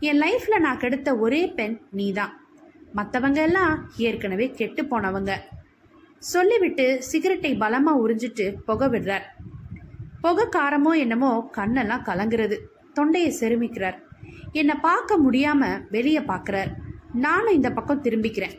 என் 0.08 0.20
லைஃப்பில் 0.24 0.64
நான் 0.64 0.80
கெடுத்த 0.82 1.10
ஒரே 1.24 1.42
பெண் 1.58 1.76
நீ 1.98 2.06
தான் 2.18 2.32
மற்றவங்க 2.98 3.40
எல்லாம் 3.48 3.74
ஏற்கனவே 4.06 4.46
கெட்டு 4.58 4.82
போனவங்க. 4.92 5.32
சொல்லிவிட்டு 6.32 6.86
சிகரெட்டை 7.10 7.52
பலமாக 7.62 8.02
உறிஞ்சிட்டு 8.02 8.46
புகை 8.68 8.88
விடுறார். 8.94 9.26
புகை 10.24 10.44
காரமோ 10.56 10.92
என்னமோ 11.04 11.30
கண்ணெல்லாம் 11.58 12.06
கலங்குறது. 12.08 12.56
தொண்டையை 12.98 13.30
செருமிக்கிறார். 13.40 13.96
என்னை 14.60 14.74
பார்க்க 14.88 15.16
முடியாமல் 15.24 15.80
வெளியே 15.96 16.22
பார்க்குறார் 16.32 16.70
நானும் 17.24 17.56
இந்த 17.58 17.70
பக்கம் 17.78 18.04
திரும்பிக்கிறேன். 18.04 18.54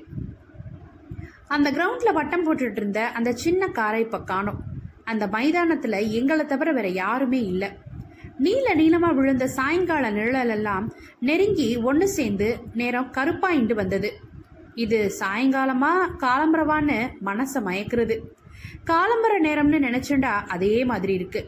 அந்த 1.56 1.70
கிரவுண்ட்ல 1.72 2.12
வட்டம் 2.14 2.44
போட்டுட்டு 2.46 2.80
இருந்த 2.82 3.00
அந்த 3.18 3.32
சின்ன 3.44 3.68
காரை 3.78 4.02
இப்ப 4.02 4.20
காணோம். 4.24 4.60
அந்த 5.04 5.24
மைதானத்துல 5.28 5.96
எங்களை 6.10 6.44
தவிர 6.46 6.70
வேற 6.72 6.88
யாருமே 7.02 7.40
இல்லை. 7.48 7.70
நீல 8.38 8.68
நீளமா 8.76 9.10
விழுந்த 9.14 9.48
சாயங்கால 9.48 10.10
நிழல் 10.10 10.50
எல்லாம் 10.50 10.86
நெருங்கி 11.20 11.68
ஒன்று 11.90 12.08
சேர்ந்து 12.08 12.48
நேரம் 12.74 13.12
கருப்பாயிண்டு 13.18 13.74
வந்தது. 13.74 14.12
இது 14.76 15.00
சாயங்காலமா 15.20 15.92
காலம்பரவான்னு 16.24 17.00
மனசை 17.26 17.60
மயக்கிறது. 17.68 18.16
காலம்பர 18.86 19.34
நேரம்னு 19.42 19.80
நினைச்சுண்டா 19.88 20.34
அதே 20.56 20.74
மாதிரி 20.86 21.14
இருக்கு. 21.14 21.42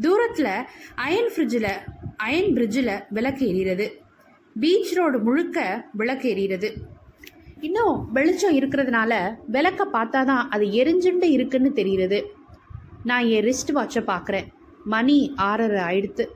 தூரத்துல 0.00 0.48
அயன் 0.96 1.30
ஃப்ரிட்ஜில் 1.34 1.70
அயன் 2.16 2.52
பிரிட்ஜில் 2.54 2.92
விளக்கு 3.10 3.44
எரியிறது 3.52 3.86
பீச் 4.60 4.92
ரோடு 4.96 5.18
முழுக்க 5.18 5.58
விளக்கு 5.92 6.26
எரியிறது 6.34 6.68
இன்னும் 7.60 8.08
வெளிச்சம் 8.12 8.56
இருக்கிறதுனால 8.56 9.36
விளக்க 9.46 9.86
பார்த்தா 9.92 10.24
தான் 10.24 10.50
அது 10.50 10.64
எரிஞ்சுட்டு 10.64 11.22
இருக்குன்னு 11.22 11.72
தெரிகிறது 11.72 12.32
நான் 13.04 13.26
என் 13.26 13.44
ரிஸ்ட் 13.44 13.72
வாட்சை 13.74 14.02
பார்க்குறேன். 14.06 14.46
மணி 14.84 15.32
ஆறரை 15.36 15.80
ஆயிடுத்து. 15.80 16.26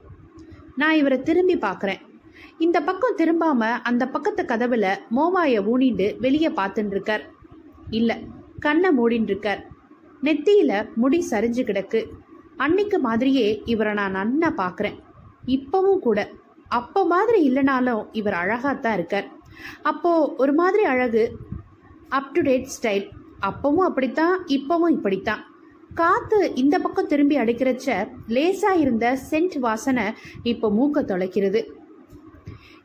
நான் 0.77 0.95
இவரை 0.95 1.23
திரும்பி 1.23 1.57
பார்க்குறேன். 1.57 2.01
இந்த 2.59 2.81
பக்கம் 2.81 3.17
திரும்பாம 3.17 3.69
அந்த 3.83 4.09
பக்கத்து 4.09 4.43
கதவுல 4.43 4.87
மோவாயை 5.17 5.61
ஊனிண்டு 5.73 6.19
வெளியே 6.21 6.49
பார்த்துட்டு 6.49 6.91
இருக்கார். 6.91 7.25
இல்ல 7.91 8.19
கண்ணை 8.61 8.91
மூடின்னு 8.99 9.31
இருக்கார். 9.33 9.67
நெத்தியில 10.23 10.89
முடி 10.95 11.27
சரிஞ்சு 11.31 11.63
கிடக்கு. 11.65 12.05
அன்னைக்கு 12.57 12.99
மாதிரியே 12.99 13.63
இவரை 13.65 13.95
நான் 13.95 14.17
நன்னா 14.17 14.51
பார்க்குறேன். 14.57 14.99
இப்பவும் 15.47 15.99
கூட. 15.99 16.29
அப்போ 16.69 17.07
மாதிரி 17.07 17.51
இல்லைனாலும் 17.51 18.07
இவர் 18.13 18.33
அழகாத்தான் 18.33 18.93
இருக்கார். 18.93 19.41
அப்போது 19.83 20.35
ஒரு 20.37 20.53
மாதிரி 20.53 20.85
அழகு 20.85 21.39
அப் 22.09 22.33
டு 22.35 22.41
டேட் 22.41 22.69
ஸ்டைல் 22.77 23.07
அப்பவும் 23.41 23.87
அப்படித்தான் 23.89 24.45
இப்பவும் 24.47 24.95
இப்படித்தான். 24.97 25.43
காத்து 25.95 26.55
இந்த 26.55 26.79
பக்கம் 26.79 27.07
திரும்பி 27.07 27.37
அடிக்கிறச்ச 27.37 28.09
லேசா 28.29 28.71
இருந்த 28.79 29.19
சென்ட் 29.31 29.59
வாசனை 29.59 30.05
இப்போ 30.43 30.71
மூக்க 30.71 31.05
தொலைக்கிறது. 31.05 31.61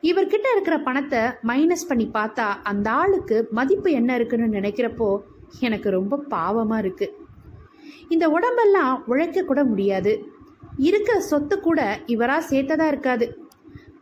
இவர்கிட்ட 0.02 0.48
இருக்கிற 0.52 0.80
பணத்தை 0.80 1.20
மைனஸ் 1.20 1.88
பண்ணி 1.88 2.10
பார்த்தா 2.14 2.48
அந்த 2.64 2.92
ஆளுக்கு 2.92 3.48
மதிப்பு 3.52 3.92
என்ன 3.92 4.16
இருக்குன்னு 4.16 4.58
நினைக்கிறப்போ 4.58 5.18
எனக்கு 5.60 5.90
ரொம்ப 5.90 6.24
பாவமாக 6.30 6.78
இருக்கு. 6.78 7.08
இந்த 8.10 8.30
உடம்பெல்லாம் 8.30 9.04
உழைக்க 9.06 9.44
கூட 9.44 9.64
முடியாது. 9.64 10.14
இருக்கிற 10.78 11.20
சொத்து 11.20 11.60
கூட 11.60 12.00
இவரா 12.08 12.38
சேர்த்ததா 12.50 12.88
இருக்காது. 12.88 13.47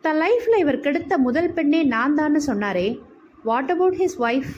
தன் 0.05 0.19
லைஃப்பில் 0.19 0.57
இவர் 0.57 0.79
கெடுத்த 0.79 1.17
முதல் 1.17 1.53
பெண்ணே 1.53 1.83
நான் 1.83 2.15
தான்னு 2.15 2.39
சொன்னாரே. 2.47 2.99
வாட் 3.43 3.69
அபவுட் 3.69 3.93
ஹிஸ் 3.93 4.17
ஒய்ஃப் 4.19 4.51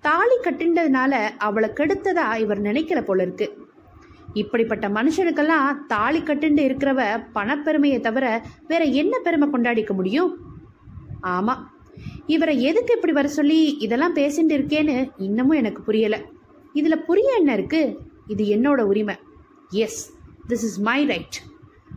தாலி 0.00 0.36
கட்டின்றதுனால 0.42 1.30
அவளை 1.38 1.68
கெடுத்ததா 1.68 2.36
இவர் 2.36 2.58
நினைக்கிற 2.58 3.02
போல 3.02 3.22
இருக்கு. 3.22 3.66
இப்படிப்பட்ட 4.32 4.88
மனுஷனுக்கெல்லாம் 4.88 5.76
தாலி 5.86 6.20
கட்டுண்டு 6.20 6.62
இருக்கிறவ 6.68 7.26
பணப்பெருமையை 7.34 8.00
தவிர 8.00 8.42
வேற 8.66 8.84
என்ன 8.84 9.18
பெருமை 9.18 9.48
கொண்டாடிக்க 9.48 9.92
முடியும்? 9.92 10.38
ஆமா. 11.22 11.54
இவரை 12.26 12.62
எதுக்கு 12.62 12.94
இப்படி 12.94 13.12
வர 13.12 13.28
சொல்லி 13.28 13.76
இதெல்லாம் 13.78 14.16
பேசிட்டு 14.16 14.54
இருக்கேன்னு 14.58 15.10
இன்னமும் 15.16 15.60
எனக்கு 15.62 15.82
புரியல. 15.82 16.22
இதுல 16.74 17.04
புரிய 17.04 17.34
என்ன 17.36 17.52
இருக்கு? 17.52 17.98
இது 18.26 18.44
என்னோட 18.44 18.80
உரிமை. 18.80 19.16
Yes 19.70 20.12
this 20.48 20.66
is 20.70 20.80
my 20.80 21.04
right 21.04 21.42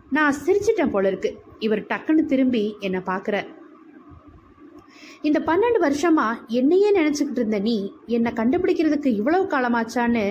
நான் 0.09 0.35
சிரிச்சிட்டேன் 0.45 0.89
போல 0.89 1.07
இருக்கு. 1.07 1.31
இவர் 1.59 1.87
டக்குன்னு 1.91 2.25
திரும்பி 2.25 2.63
என்னை 2.79 3.01
பார்க்குறார். 3.05 3.49
இந்த 5.21 5.39
பன்னெண்டு 5.47 5.79
வருஷமா 5.85 6.25
என்னையே 6.47 6.89
நினைச்சுக்கிட்டு 6.91 7.41
இருந்த 7.41 7.59
நீ 7.59 7.93
என்னை 8.05 8.31
கண்டுபிடிக்கிறதுக்கு 8.31 9.09
இவ்வளவு 9.19 9.45
காலமாச்சான்னு 9.45 10.23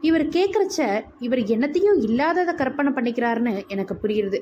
இவர் 0.00 0.24
கேட்குறச்ச 0.36 0.80
இவர் 1.18 1.42
என்னத்தையும் 1.54 1.98
இல்லாததை 2.06 2.54
கற்பனை 2.54 2.92
பண்ணிக்கிறாருன்னு 2.92 3.54
எனக்கு 3.68 3.96
புரியுது. 4.02 4.40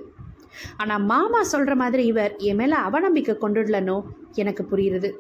ஆனால் 0.77 1.07
மாமா 1.13 1.43
சொல்கிற 1.43 1.75
மாதிரி 1.75 2.05
இவர் 2.07 2.35
என் 2.49 2.57
மேலே 2.57 2.77
அவநம்பிக்கை 2.89 3.37
கொண்டுடலனோ 3.41 3.97
எனக்கு 4.35 4.65
புரியுது. 4.73 5.11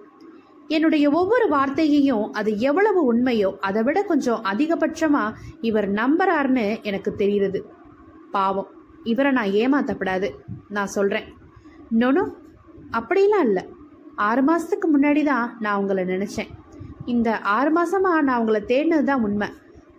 என்னுடைய 0.68 1.06
ஒவ்வொரு 1.10 1.46
வார்த்தையையும் 1.48 2.26
அது 2.32 2.50
எவ்வளவு 2.58 3.00
உண்மையோ 3.12 3.50
அதை 3.60 3.82
விட 3.82 3.98
கொஞ்சம் 4.02 4.44
அதிகபட்சமாக 4.52 5.34
இவர் 5.60 5.88
நம்புறாருன்னு 5.92 6.82
எனக்கு 6.82 7.10
தெரியுது. 7.18 7.60
பாவம். 8.30 8.70
இவரை 9.12 9.30
நான் 9.38 9.54
ஏமாத்தப்படாது. 9.62 10.28
நான் 10.76 10.94
சொல்கிறேன் 10.96 11.28
நொனோ 12.00 12.24
அப்படிலாம் 12.98 13.46
இல்லை. 13.48 13.64
ஆறு 14.28 14.42
மாதத்துக்கு 14.48 14.88
முன்னாடி 14.94 15.22
தான் 15.30 15.46
நான் 15.64 15.78
உங்களை 15.80 16.02
நினச்சேன். 16.14 16.50
இந்த 17.12 17.30
ஆறு 17.54 17.70
மாதமாக 17.78 18.26
நான் 18.28 18.40
உங்களை 18.42 18.60
தேடினது 18.72 19.06
தான் 19.10 19.24
உண்மை. 19.28 19.48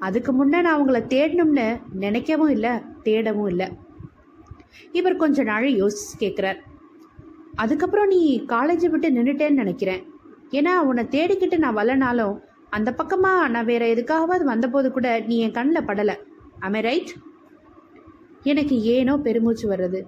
அதுக்கு 0.06 0.32
முன்னே 0.38 0.60
நான் 0.68 0.80
உங்களை 0.82 1.02
தேடணும்னு 1.14 1.68
நினைக்கவும் 2.04 2.54
இல்லை 2.56 2.74
தேடவும் 3.08 3.50
இல்லை. 3.54 3.68
இவர் 5.00 5.22
கொஞ்ச 5.24 5.44
நாள் 5.50 5.68
யோசிச்சு 5.82 6.16
கேட்குறார் 6.24 6.60
அதுக்கப்புறம் 7.64 8.12
நீ 8.14 8.22
காலேஜை 8.54 8.88
விட்டு 8.94 9.10
நின்றுட்டேன்னு 9.18 9.62
நினைக்கிறேன். 9.64 10.02
ஏன்னா 10.58 10.74
உன்னை 10.90 11.04
தேடிக்கிட்டு 11.16 11.58
நான் 11.64 11.78
வரலனாலும் 11.78 12.36
அந்த 12.78 12.90
பக்கமாக 13.00 13.52
நான் 13.54 13.70
வேற 13.72 13.84
எதுக்காகவாது 13.94 14.44
வந்தபோது 14.52 14.88
கூட 14.98 15.08
நீ 15.30 15.36
என் 15.46 15.56
கண்ணில் 15.58 15.88
படலை. 15.90 16.16
அமை 16.68 16.82
ரைட் 16.88 17.12
எனக்கு 18.52 18.76
ஏனோ 18.96 19.14
பெருமூச்சு 19.28 19.66
வர்றது. 19.74 20.00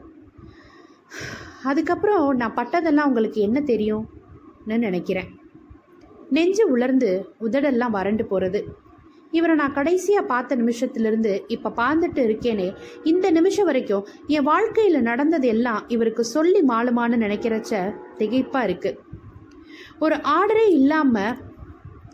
அதுக்கப்புறம் 1.69 2.25
நான் 2.41 2.57
பட்டதெல்லாம் 2.59 3.09
உங்களுக்கு 3.11 3.39
என்ன 3.47 3.59
தெரியும்னு 3.71 4.77
நினைக்கிறேன். 4.87 5.29
நெஞ்சு 6.35 6.63
உலர்ந்து 6.73 7.09
உதடெல்லாம் 7.45 7.95
வறண்டு 7.97 8.23
போகிறது 8.31 8.59
இவரை 9.33 9.53
நான் 9.59 9.75
கடைசியாக 9.77 10.29
பார்த்த 10.31 10.57
நிமிஷத்துலேருந்து 10.59 11.31
இப்போ 11.55 11.69
பார்த்துட்டு 11.79 12.21
இருக்கேனே 12.27 12.67
இந்த 13.11 13.27
நிமிஷம் 13.37 13.67
வரைக்கும் 13.69 14.05
என் 14.35 14.47
வாழ்க்கையில் 14.51 15.07
நடந்தது 15.09 15.47
எல்லாம் 15.55 15.81
இவருக்கு 15.95 16.23
சொல்லி 16.35 16.61
மாளுமான்னு 16.71 17.17
நினைக்கிறச்ச 17.25 17.81
திகைப்பாக 18.19 18.67
இருக்குது 18.67 18.99
ஒரு 20.05 20.15
ஆர்டரே 20.35 20.65
இல்லாமல் 20.79 21.37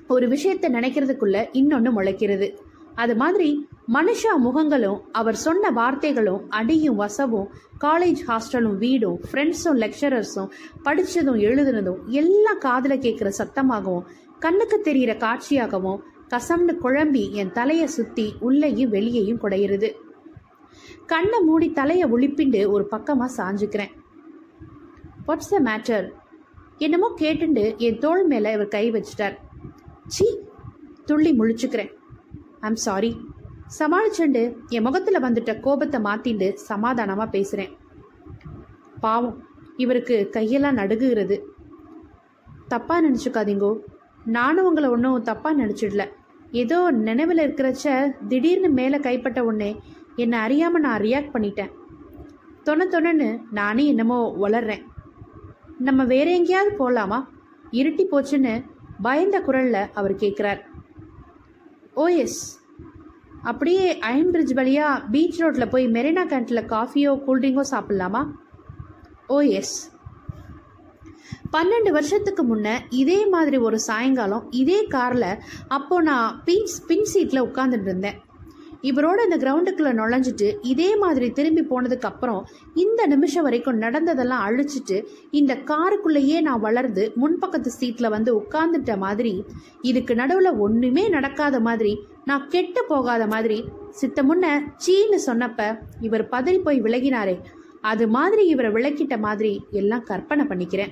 ஒரு 0.07 0.25
விஷயத்தை 0.33 0.69
நினைக்கிறதுக்குள்ள 0.77 1.37
இன்னொன்று 1.59 1.91
முளைக்கிறது. 1.97 2.47
அது 2.95 3.13
மாதிரி 3.15 3.49
மனுஷா 3.87 4.33
முகங்களும் 4.43 4.99
அவர் 5.11 5.35
சொன்ன 5.35 5.71
வார்த்தைகளும் 5.71 6.43
அடியும் 6.49 6.99
வசவும் 6.99 7.47
காலேஜ் 7.79 8.21
ஹாஸ்டலும் 8.27 8.77
வீடும் 8.77 9.19
ஃப்ரெண்ட்ஸும் 9.31 9.79
லெக்சரர்ஸும் 9.83 10.51
படித்ததும் 10.83 11.39
எழுதுனதும் 11.39 12.05
எல்லாம் 12.07 12.57
காதில் 12.57 12.99
கேட்குற 12.99 13.31
சத்தமாகவும் 13.37 14.05
கண்ணுக்கு 14.39 14.81
தெரிகிற 14.81 15.13
காட்சியாகவும் 15.13 15.99
கசம்னு 16.29 16.73
குழம்பி 16.81 17.31
என் 17.31 17.51
தலையை 17.51 17.87
சுற்றி 17.87 18.33
உள்ளேயும் 18.39 18.89
வெளியேயும் 18.89 19.41
குடையிறது. 19.41 19.89
கண்ணை 21.05 21.39
மூடி 21.39 21.71
தலையை 21.71 22.11
ஒளிப்பிண்டு 22.11 22.67
ஒரு 22.67 22.85
பக்கமாக 22.85 23.35
சாஞ்சுக்கிறேன். 23.37 23.93
வாட்ஸ் 25.27 25.49
த 25.49 25.59
மேட்டர் 25.59 26.11
என்னமோ 26.77 27.13
கேட்டுண்டு 27.19 27.77
என் 27.77 27.97
தோள் 27.97 28.25
மேலே 28.25 28.51
இவர் 28.51 28.67
கை 28.67 28.91
வச்சிட்டார். 28.91 29.35
சி 30.07 30.39
துள்ளி 31.05 31.31
முழிச்சுக்கிறேன். 31.31 31.91
ஐம் 32.59 32.75
சாரி 32.75 33.19
சமாளிச்சுண்டு 33.79 34.57
என் 34.67 34.81
முகத்தில் 34.81 35.23
வந்துட்ட 35.23 35.59
கோபத்தை 35.59 35.99
மாத்திண்டு 36.01 36.53
சமாதானமாக 36.53 37.29
பேசுகிறேன் 37.29 37.77
பாவம் 38.99 39.43
இவருக்கு 39.77 40.29
கையெல்லாம் 40.31 40.79
நடுங்குகிறது. 40.79 41.41
தப்பாக 42.69 43.03
நினச்சிக்காதீங்கோ. 43.07 43.79
நானும் 44.25 44.65
உங்களை 44.65 44.89
ஒன்றும் 44.89 45.23
தப்பாக 45.23 45.59
நினச்சிடல. 45.61 46.09
ஏதோ 46.51 46.91
நினைவில் 46.91 47.37
இருக்கிறச்ச 47.37 48.15
திடீர்னு 48.27 48.69
மேலே 48.69 48.97
கைப்பட்ட 48.97 49.39
உடனே 49.39 49.81
என்னை 50.15 50.39
அறியாமல் 50.39 50.81
நான் 50.81 51.01
ரியாக்ட் 51.01 51.33
பண்ணிட்டேன். 51.33 51.71
தொண 52.63 52.85
தொணன்னு 52.85 53.41
நானே 53.51 53.85
என்னமோ 53.85 54.29
வளர்றேன். 54.37 54.83
நம்ம 55.79 56.03
வேற 56.03 56.31
எங்கேயாவது 56.31 56.75
போகலாமா 56.75 57.29
இருட்டி 57.71 58.05
போச்சுன்னு 58.11 58.63
பயந்த 59.01 59.39
குரல்ல 59.39 59.89
அவர் 59.93 60.13
கேட்குறார் 60.13 60.61
ஓ 61.93 62.07
எஸ். 62.07 62.62
அப்படியே 63.43 63.99
அயன் 63.99 64.29
பிரிட்ஜ் 64.29 64.53
வழியா 64.53 64.87
பீச் 65.11 65.39
ரோட்டில் 65.41 65.69
போய் 65.69 65.85
மெரினா 65.87 66.23
கேண்டில் 66.31 66.69
காஃபியோ 66.73 67.11
கூல்ட்ரிங்கோ 67.25 67.63
சாப்பிட்லாமா? 67.71 68.21
ஓ 69.27 69.39
எஸ் 69.39 69.75
பன்னெண்டு 71.51 71.89
வருஷத்துக்கு 71.91 72.55
முன்ன 72.55 72.67
இதே 72.89 73.25
மாதிரி 73.25 73.57
ஒரு 73.57 73.79
சாயங்காலம் 73.79 74.45
இதே 74.51 74.83
காரில் 74.85 75.31
அப்போ 75.67 76.01
நான் 76.01 76.41
பின் 76.45 76.69
பின் 76.87 77.03
சீட்டில் 77.03 77.43
உட்காந்துட்டு 77.43 77.89
இருந்தேன். 77.89 78.17
இவரோட 78.83 79.19
இந்த 79.23 79.37
கிரவுண்டுக்குள்ள 79.37 79.91
நுழைஞ்சிட்டு 79.99 80.47
இதே 80.61 80.95
மாதிரி 80.95 81.31
திரும்பி 81.31 81.61
போனதுக்கு 81.61 82.05
அப்புறம் 82.05 82.41
இந்த 82.73 83.01
நிமிஷம் 83.07 83.43
வரைக்கும் 83.43 83.77
நடந்ததெல்லாம் 83.77 84.45
அழிச்சிட்டு 84.47 84.97
இந்த 85.31 85.53
காருக்குள்ளேயே 85.65 86.41
நான் 86.41 86.59
வளர்ந்து 86.59 87.11
முன்பக்கத்து 87.21 87.71
சீட்ல 87.79 88.09
வந்து 88.09 88.31
உட்கார்ந்துட்ட 88.39 88.97
மாதிரி 88.97 89.33
இதுக்கு 89.81 90.15
நடுவுல 90.15 90.51
ஒண்ணுமே 90.57 91.09
நடக்காத 91.09 91.59
மாதிரி 91.59 91.93
நான் 92.25 92.47
கெட்டு 92.47 92.85
போகாத 92.87 93.27
மாதிரி 93.27 93.65
சித்த 93.89 94.23
முன்ன 94.23 94.45
சீன்னு 94.85 95.17
சொன்னப்ப 95.25 95.79
இவர் 95.99 96.29
பதறி 96.29 96.59
போய் 96.59 96.81
விலகினாரே. 96.81 97.41
அது 97.81 98.07
மாதிரி 98.07 98.45
இவரை 98.45 98.71
விளக்கிட்ட 98.71 99.19
மாதிரி 99.19 99.65
எல்லாம் 99.71 100.03
கற்பனை 100.03 100.45
பண்ணிக்கிறேன். 100.45 100.91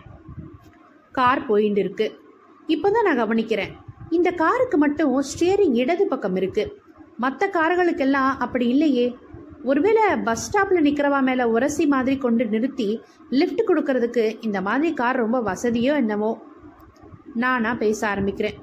கார் 1.12 1.46
போயிட்டு 1.46 1.80
இருக்கு 1.80 2.20
இப்போதான் 2.68 3.04
நான் 3.04 3.22
கவனிக்கிறேன். 3.22 3.72
இந்த 4.10 4.32
காருக்கு 4.32 4.78
மட்டும் 4.78 5.22
ஸ்டியரிங் 5.22 5.74
இடது 5.74 6.08
பக்கம் 6.08 6.36
இருக்கு. 6.36 6.82
மற்ற 7.18 7.48
கார்களுக்கெல்லாம் 7.48 8.32
அப்படி 8.40 8.68
இல்லையே. 8.68 9.18
ஒருவேளை 9.64 10.02
பஸ் 10.24 10.44
ஸ்டாப்ல 10.46 10.80
நிக்கிறவா 10.80 11.22
மேல 11.22 11.50
உரசி 11.50 11.86
மாதிரி 11.86 12.18
கொண்டு 12.18 12.46
நிறுத்தி 12.46 13.02
லிஃப்ட் 13.30 13.62
கொடுக்கறதுக்கு 13.68 14.38
இந்த 14.42 14.62
மாதிரி 14.62 14.94
கார் 14.94 15.16
ரொம்ப 15.16 15.40
வசதியோ 15.42 15.96
என்னவோ? 15.96 16.42
நானா 17.34 17.74
பேச 17.74 18.08
ஆரம்பிக்கிறேன். 18.08 18.58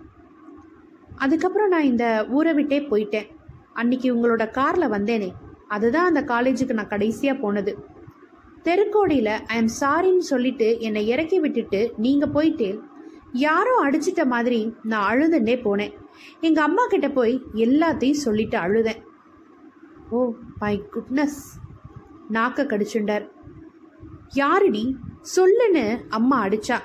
அதுக்கப்புறம் 1.19 1.69
நான் 1.69 1.83
இந்த 1.83 2.27
ஊரை 2.29 2.53
விட்டே 2.53 2.81
போயிட்டேன். 2.81 3.27
அன்னைக்கு 3.73 4.15
உங்களோட 4.15 4.41
கார்ல 4.41 4.87
வந்தேனே. 4.97 5.31
அதுதான் 5.69 6.15
அந்த 6.15 6.23
காலேஜுக்கு 6.35 6.73
நான் 6.73 6.89
கடைசியா 6.89 7.41
போனது. 7.41 7.79
தெருக்கோடியில 8.65 9.39
ஐ 9.47 9.57
எம் 9.57 9.71
சாரின்னு 9.81 10.19
சொல்லிட்டு 10.19 10.81
என்னை 10.81 11.07
இறக்கி 11.07 11.41
விட்டுட்டு 11.41 11.95
நீங்க 11.97 12.27
போயிட்டே. 12.27 12.81
யாரோ 13.33 13.73
அடிச்சிட்ட 13.85 14.27
மாதிரி 14.27 14.75
நான் 14.83 15.15
அழுதுன்னே 15.15 15.57
போனேன். 15.65 15.93
எங்க 16.41 16.63
அம்மா 16.63 16.87
கிட்ட 16.87 17.09
போய் 17.09 17.43
எல்லாத்தையும் 17.55 18.23
சொல்லிட்டு 18.27 18.59
அழுதேன். 18.59 19.03
ஓ 20.11 20.33
மை 20.59 20.83
குட்னஸ் 20.93 21.41
நாக்க 22.33 22.65
கடிச்சுண்டார். 22.65 23.29
யாருடி? 24.35 24.95
சொல்லுன்னு 25.37 26.01
அம்மா 26.09 26.47
அடிச்சா. 26.47 26.79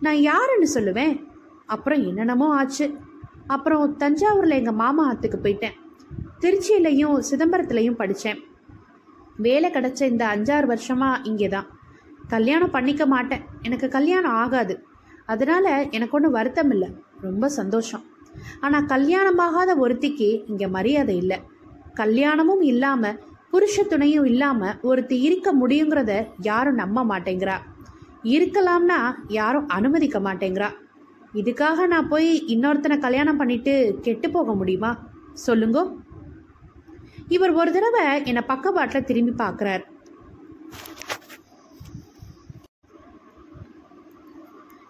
நான் 0.00 0.16
யாருன்னு 0.16 0.68
சொல்லுவேன்? 0.74 1.24
அப்புறம் 1.66 2.06
என்னென்னமோ 2.06 2.54
ஆச்சு. 2.54 2.96
அப்புறம் 3.54 3.94
தஞ்சாவூரில் 4.02 4.58
எங்கள் 4.60 4.80
மாமா 4.82 5.02
ஆத்துக்கு 5.10 5.38
போயிட்டேன். 5.44 5.76
திருச்சியிலையும் 6.42 7.16
சிதம்பரத்துலையும் 7.28 8.00
படித்தேன் 8.00 8.40
வேலை 9.46 9.68
கிடச்ச 9.70 10.00
இந்த 10.12 10.24
அஞ்சாறு 10.34 10.66
வருஷமாக 10.72 11.22
இங்கே 11.30 11.48
தான் 11.48 11.68
கல்யாணம் 12.34 12.74
பண்ணிக்க 12.74 13.04
மாட்டேன். 13.06 13.44
எனக்கு 13.66 13.86
கல்யாணம் 13.96 14.36
ஆகாது. 14.42 14.74
அதனால் 15.32 15.70
எனக்கு 15.96 16.16
ஒன்றும் 16.16 16.36
வருத்தம் 16.38 16.70
இல்லை. 16.74 16.88
ரொம்ப 17.26 17.48
சந்தோஷம். 17.48 18.04
ஆனால் 18.64 18.88
கல்யாணமாகாத 18.94 19.70
ஒருத்திக்கு 19.84 20.28
இங்கே 20.52 20.68
மரியாதை 20.76 21.16
இல்லை. 21.16 21.38
கல்யாணமும் 22.00 22.62
இல்லாமல் 22.72 23.18
புருஷ 23.52 23.82
துணையும் 23.90 24.28
இல்லாமல் 24.30 24.78
ஒருத்தி 24.90 25.16
இருக்க 25.26 25.48
முடியுங்கிறத 25.60 26.12
யாரும் 26.48 26.80
நம்ப 26.82 27.04
மாட்டேங்கிறா. 27.10 27.56
இருக்கலாம்னா 28.36 28.98
யாரும் 29.38 29.68
அனுமதிக்க 29.68 30.18
மாட்டேங்கிறா. 30.20 30.70
இதுக்காக 31.40 31.86
நான் 31.86 32.08
போய் 32.08 32.28
இன்னொருத்தனை 32.54 32.98
கல்யாணம் 32.98 33.36
பண்ணிட்டு 33.36 33.98
கெட்டு 34.02 34.30
போக 34.30 34.54
முடியுமா? 34.54 34.90
சொல்லுங்க. 35.32 35.78
இவர் 37.28 37.52
ஒரு 37.60 37.72
தடவை 37.72 38.22
என்னை 38.24 38.42
பக்கவாட்டில் 38.46 39.04
திரும்பி 39.04 39.44
பார்க்குறார். 39.44 39.84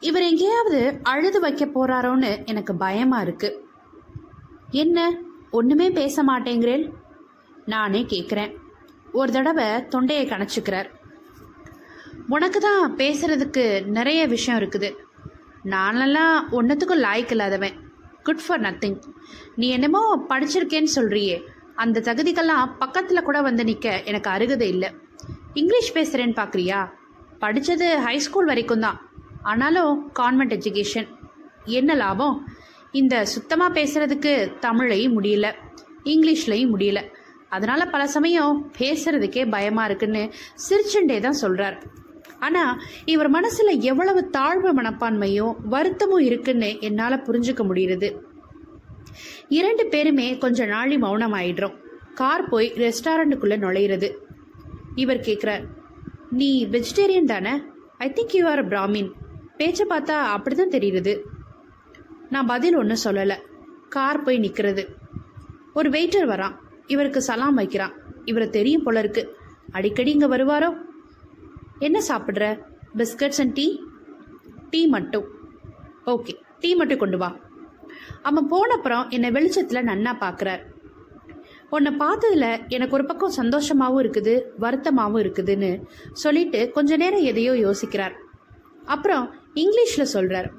இவர் 0.00 0.22
எங்கேயாவது 0.22 1.00
அழுது 1.02 1.40
வைக்க 1.40 1.64
போறாரோன்னு 1.64 2.46
எனக்கு 2.46 2.74
பயமா 2.74 3.20
இருக்கு. 3.20 3.66
என்ன? 4.70 4.98
ஒண்ணுமே 5.50 5.90
பேச 5.90 6.24
மாட்டேங்கிறேன் 6.24 6.84
நானே 7.64 8.02
கேட்குறேன் 8.02 8.52
ஒரு 9.12 9.32
தடவை 9.32 9.66
தொண்டையை 9.88 10.26
கணச்சிக்கிறார் 10.26 10.88
உனக்கு 12.28 12.60
தான் 12.60 12.94
பேசுறதுக்கு 12.96 13.64
நிறைய 13.86 14.26
விஷயம் 14.26 14.60
இருக்குது. 14.60 14.90
நானெல்லாம் 15.72 16.36
ஒன்றத்துக்கும் 16.58 17.02
லாய்க்கு 17.04 17.34
இல்லாதவன். 17.36 17.76
குட் 18.26 18.42
ஃபார் 18.44 18.62
நத்திங் 18.66 18.98
நீ 19.60 19.66
என்னமோ 19.76 20.02
படிச்சிருக்கேன்னு 20.30 20.90
சொல்கிறியே 20.96 21.36
அந்த 21.82 22.02
தகுதிக்கெல்லாம் 22.08 22.72
பக்கத்தில் 22.82 23.26
கூட 23.28 23.38
வந்து 23.42 23.64
நிற்க 23.64 23.88
எனக்கு 24.10 24.30
அருகதை 24.30 24.68
இல்லை. 24.74 24.90
இங்கிலீஷ் 25.60 25.94
பேசுகிறேன்னு 25.96 26.38
பார்க்குறியா 26.40 26.80
படித்தது 27.42 27.86
ஹைஸ்கூல் 28.06 28.50
வரைக்கும் 28.50 28.84
தான். 28.86 28.98
ஆனாலும் 29.42 29.92
கான்வென்ட் 30.20 30.54
எஜுகேஷன் 30.58 31.08
என்ன 31.78 31.94
லாபம்? 31.94 32.36
இந்த 33.00 33.14
சுத்தமாக 33.24 33.76
பேசுகிறதுக்கு 33.78 34.32
தமிழையும் 34.66 35.16
முடியல. 35.18 35.46
இங்கிலீஷ்லையும் 36.12 36.72
முடியல. 36.74 37.00
அதனால் 37.48 37.90
பல 37.90 38.02
சமயம் 38.06 38.54
பேசுகிறதுக்கே 38.78 39.42
பயமாக 39.50 39.88
இருக்குன்னு 39.88 40.22
சிரிச்சுண்டே 40.66 41.18
தான் 41.26 41.40
சொல்கிறார் 41.42 41.76
ஆனால் 42.44 42.80
இவர் 43.12 43.30
மனசில் 43.36 43.80
எவ்வளவு 43.90 44.20
தாழ்வு 44.36 44.70
மனப்பான்மையும் 44.80 45.54
வருத்தமும் 45.74 46.26
இருக்குன்னு 46.28 46.70
என்னால் 46.88 47.24
புரிஞ்சுக்க 47.28 47.62
முடியுது 47.70 48.10
இரண்டு 49.58 49.84
பேருமே 49.86 50.28
கொஞ்ச 50.44 50.66
நாளி 50.74 50.96
மௌனம் 51.04 51.34
ஆயிடுறோம் 51.40 51.76
கார் 52.20 52.48
போய் 52.52 52.68
ரெஸ்டாரண்ட்டுக்குள்ளே 52.82 53.56
நுழையிறது. 53.64 54.08
இவர் 54.94 55.24
கேட்குறார் 55.28 55.64
நீ 56.40 56.50
வெஜிடேரியன் 56.72 57.30
தானே? 57.32 57.54
I 58.04 58.08
think 58.16 58.36
you 58.38 58.44
are 58.50 58.62
Brahmin 58.68 59.10
பேச்சை 59.58 59.84
பார்த்தா 59.90 60.16
அப்படிதான் 60.34 60.74
தெரியுது 60.76 61.12
நான் 62.30 62.50
பதில் 62.52 62.76
ஒன்றும் 62.80 63.04
சொல்லலை. 63.06 63.36
கார் 63.94 64.22
போய் 64.26 64.42
நிற்கிறது 64.44 64.84
ஒரு 65.78 65.88
வெயிட்டர் 65.96 66.30
வரான். 66.32 66.56
இவருக்கு 66.86 67.20
சலாம் 67.28 67.58
வைக்கிறான். 67.60 67.94
இவரை 68.30 68.48
தெரியும் 68.56 68.86
போல 68.86 69.02
இருக்கு. 69.04 69.22
அடிக்கடி 69.76 70.10
இங்கே 70.16 70.28
வருவாரோ? 70.34 70.70
என்ன 71.78 72.02
சாப்பிட்ற? 72.08 72.60
பிஸ்கட்ஸ் 72.96 73.38
அண்ட் 73.38 73.52
டீ 73.52 73.80
டீ 74.70 74.86
மட்டும். 74.86 75.24
ஓகே 76.06 76.34
டீ 76.58 76.74
மட்டும் 76.74 76.98
கொண்டு 76.98 77.18
வா. 77.18 77.36
அவன் 78.22 78.50
போனப்புறம் 78.50 79.08
என்னை 79.08 79.30
வெளிச்சத்தில் 79.30 79.84
நன்னா 79.84 80.12
பார்க்குறார் 80.20 80.60
உன்னை 81.70 81.92
பார்த்ததுல 81.98 82.68
எனக்கு 82.68 82.94
ஒரு 82.94 83.04
பக்கம் 83.04 83.36
சந்தோஷமாகவும் 83.36 84.02
இருக்குது 84.04 84.42
வருத்தமாகவும் 84.60 85.22
இருக்குதுன்னு 85.24 85.82
சொல்லிட்டு 86.12 86.70
கொஞ்ச 86.70 86.96
நேரம் 86.96 87.20
எதையோ 87.20 87.52
யோசிக்கிறார். 87.52 88.12
அப்புறம் 88.84 89.34
இங்கிலீஷில் 89.54 90.12
சொல்கிறார் 90.14 90.52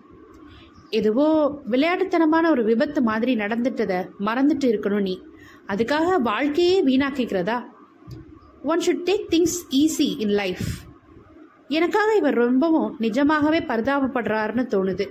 எதுவோ 0.89 1.59
விளையாட்டுத்தனமான 1.69 2.49
ஒரு 2.49 2.63
விபத்து 2.63 3.01
மாதிரி 3.01 3.35
நடந்துட்டதை 3.35 4.09
மறந்துட்டு 4.19 4.67
இருக்கணும் 4.73 5.01
நீ. 5.01 5.21
அதுக்காக 5.67 6.21
வாழ்க்கையே 6.21 6.83
வீணாக்கிக்கிறதா? 6.85 7.63
One 8.63 8.79
should 8.79 9.05
take 9.05 9.25
things 9.29 9.57
easy 9.71 10.19
in 10.19 10.35
life 10.41 10.67
எனக்காக 11.69 12.15
இவர் 12.15 12.33
ரொம்பவும் 12.33 12.95
நிஜமாகவே 12.99 13.59
பரிதாபப்படுறாருன்னு 13.59 14.65
தோணுது. 14.73 15.05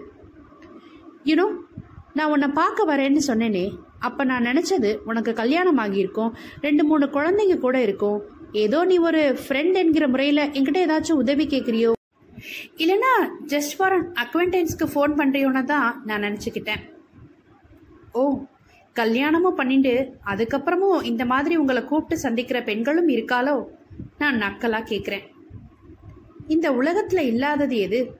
யூனோ 1.24 1.46
நான் 2.12 2.30
உன்னை 2.30 2.48
பார்க்க 2.48 2.90
வரேன்னு 2.90 3.20
சொன்னேனே 3.26 3.64
அப்போ 3.98 4.24
நான் 4.24 4.46
நினச்சது 4.46 4.98
உனக்கு 5.04 5.32
கல்யாணம் 5.32 5.76
ஆகியிருக்கும் 5.76 6.34
ரெண்டு 6.60 6.84
மூணு 6.84 7.06
குழந்தைங்க 7.06 7.58
கூட 7.58 7.80
இருக்கும் 7.80 8.22
ஏதோ 8.52 8.84
நீ 8.84 8.98
ஒரு 8.98 9.40
ஃப்ரெண்ட் 9.44 9.72
என்கிற 9.72 10.08
முறையில் 10.08 10.50
என்கிட்ட 10.56 10.80
ஏதாச்சும் 10.86 11.20
உதவி 11.22 11.46
கேட்குறியோ 11.46 11.92
இல்லைன்னா 12.76 13.12
ஜஸ்ட் 13.46 13.74
ஃபார் 13.76 13.92
அன் 13.92 14.08
அக்வென்டன்ஸ்க்கு 14.24 14.86
ஃபோன் 14.94 15.12
பண்ணுறியோன்னு 15.20 15.64
தான் 15.64 16.02
நான் 16.04 16.20
நினச்சிக்கிட்டேன். 16.20 16.82
ஓ 18.12 18.22
கல்யாணமும் 18.92 19.54
பண்ணிட்டு 19.54 20.16
அதுக்கப்புறமும் 20.26 21.02
இந்த 21.02 21.24
மாதிரி 21.24 21.56
உங்களை 21.56 21.84
கூப்பிட்டு 21.84 22.18
சந்திக்கிற 22.18 22.62
பெண்களும் 22.62 23.08
இருக்காளோ? 23.08 23.66
நான் 24.18 24.36
நக்கலாக 24.36 24.88
கேட்குறேன் 24.90 25.24
இந்த 26.48 26.72
உலகத்தில் 26.72 27.28
இல்லாதது 27.32 27.76
எது? 27.76 28.16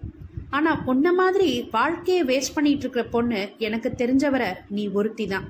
ஆனால் 0.50 0.82
உன்ன 0.84 1.12
மாதிரி 1.12 1.68
வாழ்க்கையை 1.70 2.24
வேஸ்ட் 2.24 2.54
பண்ணிட்டு 2.54 2.80
இருக்கிற 2.80 3.04
பொண்ணு 3.04 3.54
எனக்கு 3.58 3.94
தெரிஞ்சவரை 3.98 4.52
நீ 4.68 4.88
ஒருத்தி 4.88 5.26
தான் 5.26 5.46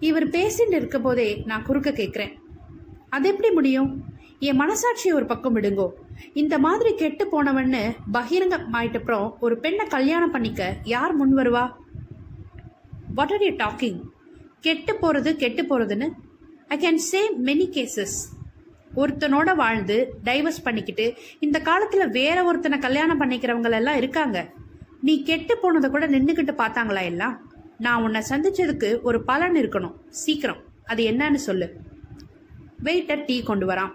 இவர் 0.00 0.26
பேசிட்டு 0.28 0.76
இருக்க 0.76 0.98
போதே 0.98 1.42
நான் 1.44 1.62
குறுக்க 1.62 1.90
கேட்குறேன் 1.90 2.32
அது 3.08 3.28
எப்படி 3.28 3.50
முடியும்? 3.50 4.04
என் 4.38 4.60
மனசாட்சியை 4.60 5.12
ஒரு 5.12 5.26
பக்கம் 5.26 5.56
விடுங்கோ. 5.56 5.88
இந்த 6.32 6.58
மாதிரி 6.58 6.94
கெட்டு 6.94 7.24
போனவன்னு 7.32 7.82
பகிரங்கம் 8.12 8.66
ஆயிட்டப்புறம் 8.72 9.32
ஒரு 9.40 9.58
பெண்ணை 9.58 9.86
கல்யாணம் 9.86 10.30
பண்ணிக்க 10.30 10.76
யார் 10.84 11.14
முன் 11.14 11.36
வருவா? 11.36 11.64
வாட் 13.14 13.32
ஆர் 13.32 13.42
யூ 13.42 13.52
டாக்கிங் 13.64 14.00
கெட்டு 14.60 14.98
போறது 15.02 15.32
கெட்டு 15.36 15.62
போறதுன்னு? 15.62 16.08
I 16.68 16.78
can 16.78 17.02
say 17.10 17.30
many 17.36 17.68
cases 17.76 18.18
ஒருத்தனோட 18.94 19.56
வாழ்ந்து 19.56 20.14
டைவர்ஸ் 20.24 20.62
பண்ணிக்கிட்டு 20.62 21.14
இந்த 21.40 21.60
காலத்துல 21.64 22.08
வேற 22.08 22.44
ஒருத்தனை 22.44 22.78
கல்யாணம் 22.78 23.20
பண்ணிக்கிறவங்க 23.20 23.72
எல்லாம் 23.72 23.96
இருக்காங்க. 23.96 24.50
நீ 25.02 25.22
கெட்டு 25.22 25.58
போனதை 25.58 25.90
கூட 25.90 26.08
நின்றுக்கிட்டு 26.08 26.54
பார்த்தாங்களா 26.58 27.02
எல்லாம்? 27.02 27.52
நான் 27.78 28.02
உன்னை 28.02 28.22
சந்திச்சதுக்கு 28.28 29.02
ஒரு 29.02 29.24
பலன் 29.24 29.54
இருக்கணும் 29.54 29.94
சீக்கிரம். 30.08 30.62
அது 30.84 31.04
என்னன்னு 31.04 31.34
சொல்லு. 31.34 31.76
வெயிட்டர் 32.84 33.24
டீ 33.24 33.42
கொண்டு 33.42 33.66
வரான். 33.66 33.92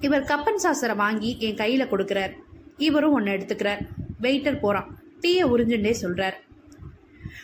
இவர் 0.00 0.24
கப்பன் 0.24 0.60
சாசரை 0.62 0.96
வாங்கி 0.96 1.36
என் 1.38 1.54
கையில 1.54 1.84
கொடுக்கிறார். 1.84 2.32
இவரும் 2.76 3.12
ஒன்று 3.12 3.36
எடுத்துக்கிறார். 3.36 3.86
வெயிட்டர் 4.22 4.60
போகிறான் 4.60 4.98
டீயை 5.20 5.44
உறிஞ்சுட்டே 5.44 5.90
சொல்கிறார் 5.90 6.40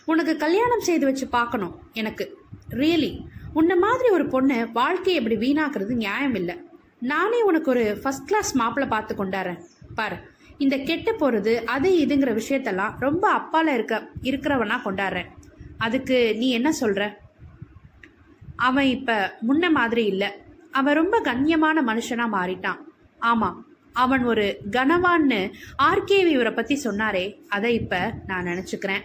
உனக்கு 0.05 0.37
கல்யாணம் 0.37 0.81
செய்து 0.81 1.07
வச்சு 1.07 1.29
பார்க்கணும் 1.29 1.79
எனக்கு. 1.93 2.39
ரியலி 2.71 3.21
உன்ன 3.55 3.77
மாதிரி 3.77 4.09
ஒரு 4.09 4.27
பொண்ணு 4.27 4.57
வாழ்க்கையை 4.73 5.17
இப்படி 5.23 5.37
வீணாக்குறது 5.45 5.95
நியாயம் 5.95 6.35
இல்லை 6.35 6.57
நானே 7.01 7.41
உனக்கு 7.43 7.71
ஒரு 7.71 7.99
ஃபர்ஸ்ட் 8.03 8.27
கிளாஸ் 8.27 8.53
மாப்பிள்ளை 8.55 8.89
பார்த்து 8.91 9.13
கொண்டாரேன் 9.15 9.61
பாரு 9.95 10.17
இந்த 10.59 10.77
கெட்டு 10.79 11.15
போகிறது 11.15 11.53
அது 11.67 11.89
இதுங்கிற 12.07 12.31
விஷயத்தெல்லாம் 12.41 12.93
ரொம்ப 12.99 13.25
அப்பால 13.39 13.67
இருக்க 13.67 13.95
இருக்கிறவனா 14.23 14.77
கொண்டாடுறேன். 14.85 15.31
அதுக்கு 15.79 16.37
நீ 16.37 16.51
என்ன 16.51 16.73
சொல்ற? 16.81 17.03
அவன் 18.57 18.85
இப்ப 18.87 19.39
முன்ன 19.49 19.71
மாதிரி 19.71 20.05
இல்லை. 20.05 20.31
அவன் 20.71 20.95
ரொம்ப 20.95 21.21
கண்ணியமான 21.21 21.83
மனுஷனா 21.87 22.27
மாறிட்டான். 22.37 22.81
ஆமா 23.21 23.49
அவன் 23.93 24.25
ஒரு 24.25 24.47
கனவான்னு 24.71 25.41
ஆர்கேவி 25.83 26.33
இவரை 26.37 26.53
பத்தி 26.53 26.81
சொன்னாரே 26.85 27.25
அதை 27.49 27.75
இப்ப 27.75 28.15
நான் 28.27 28.45
நினைச்சுக்கிறேன். 28.45 29.05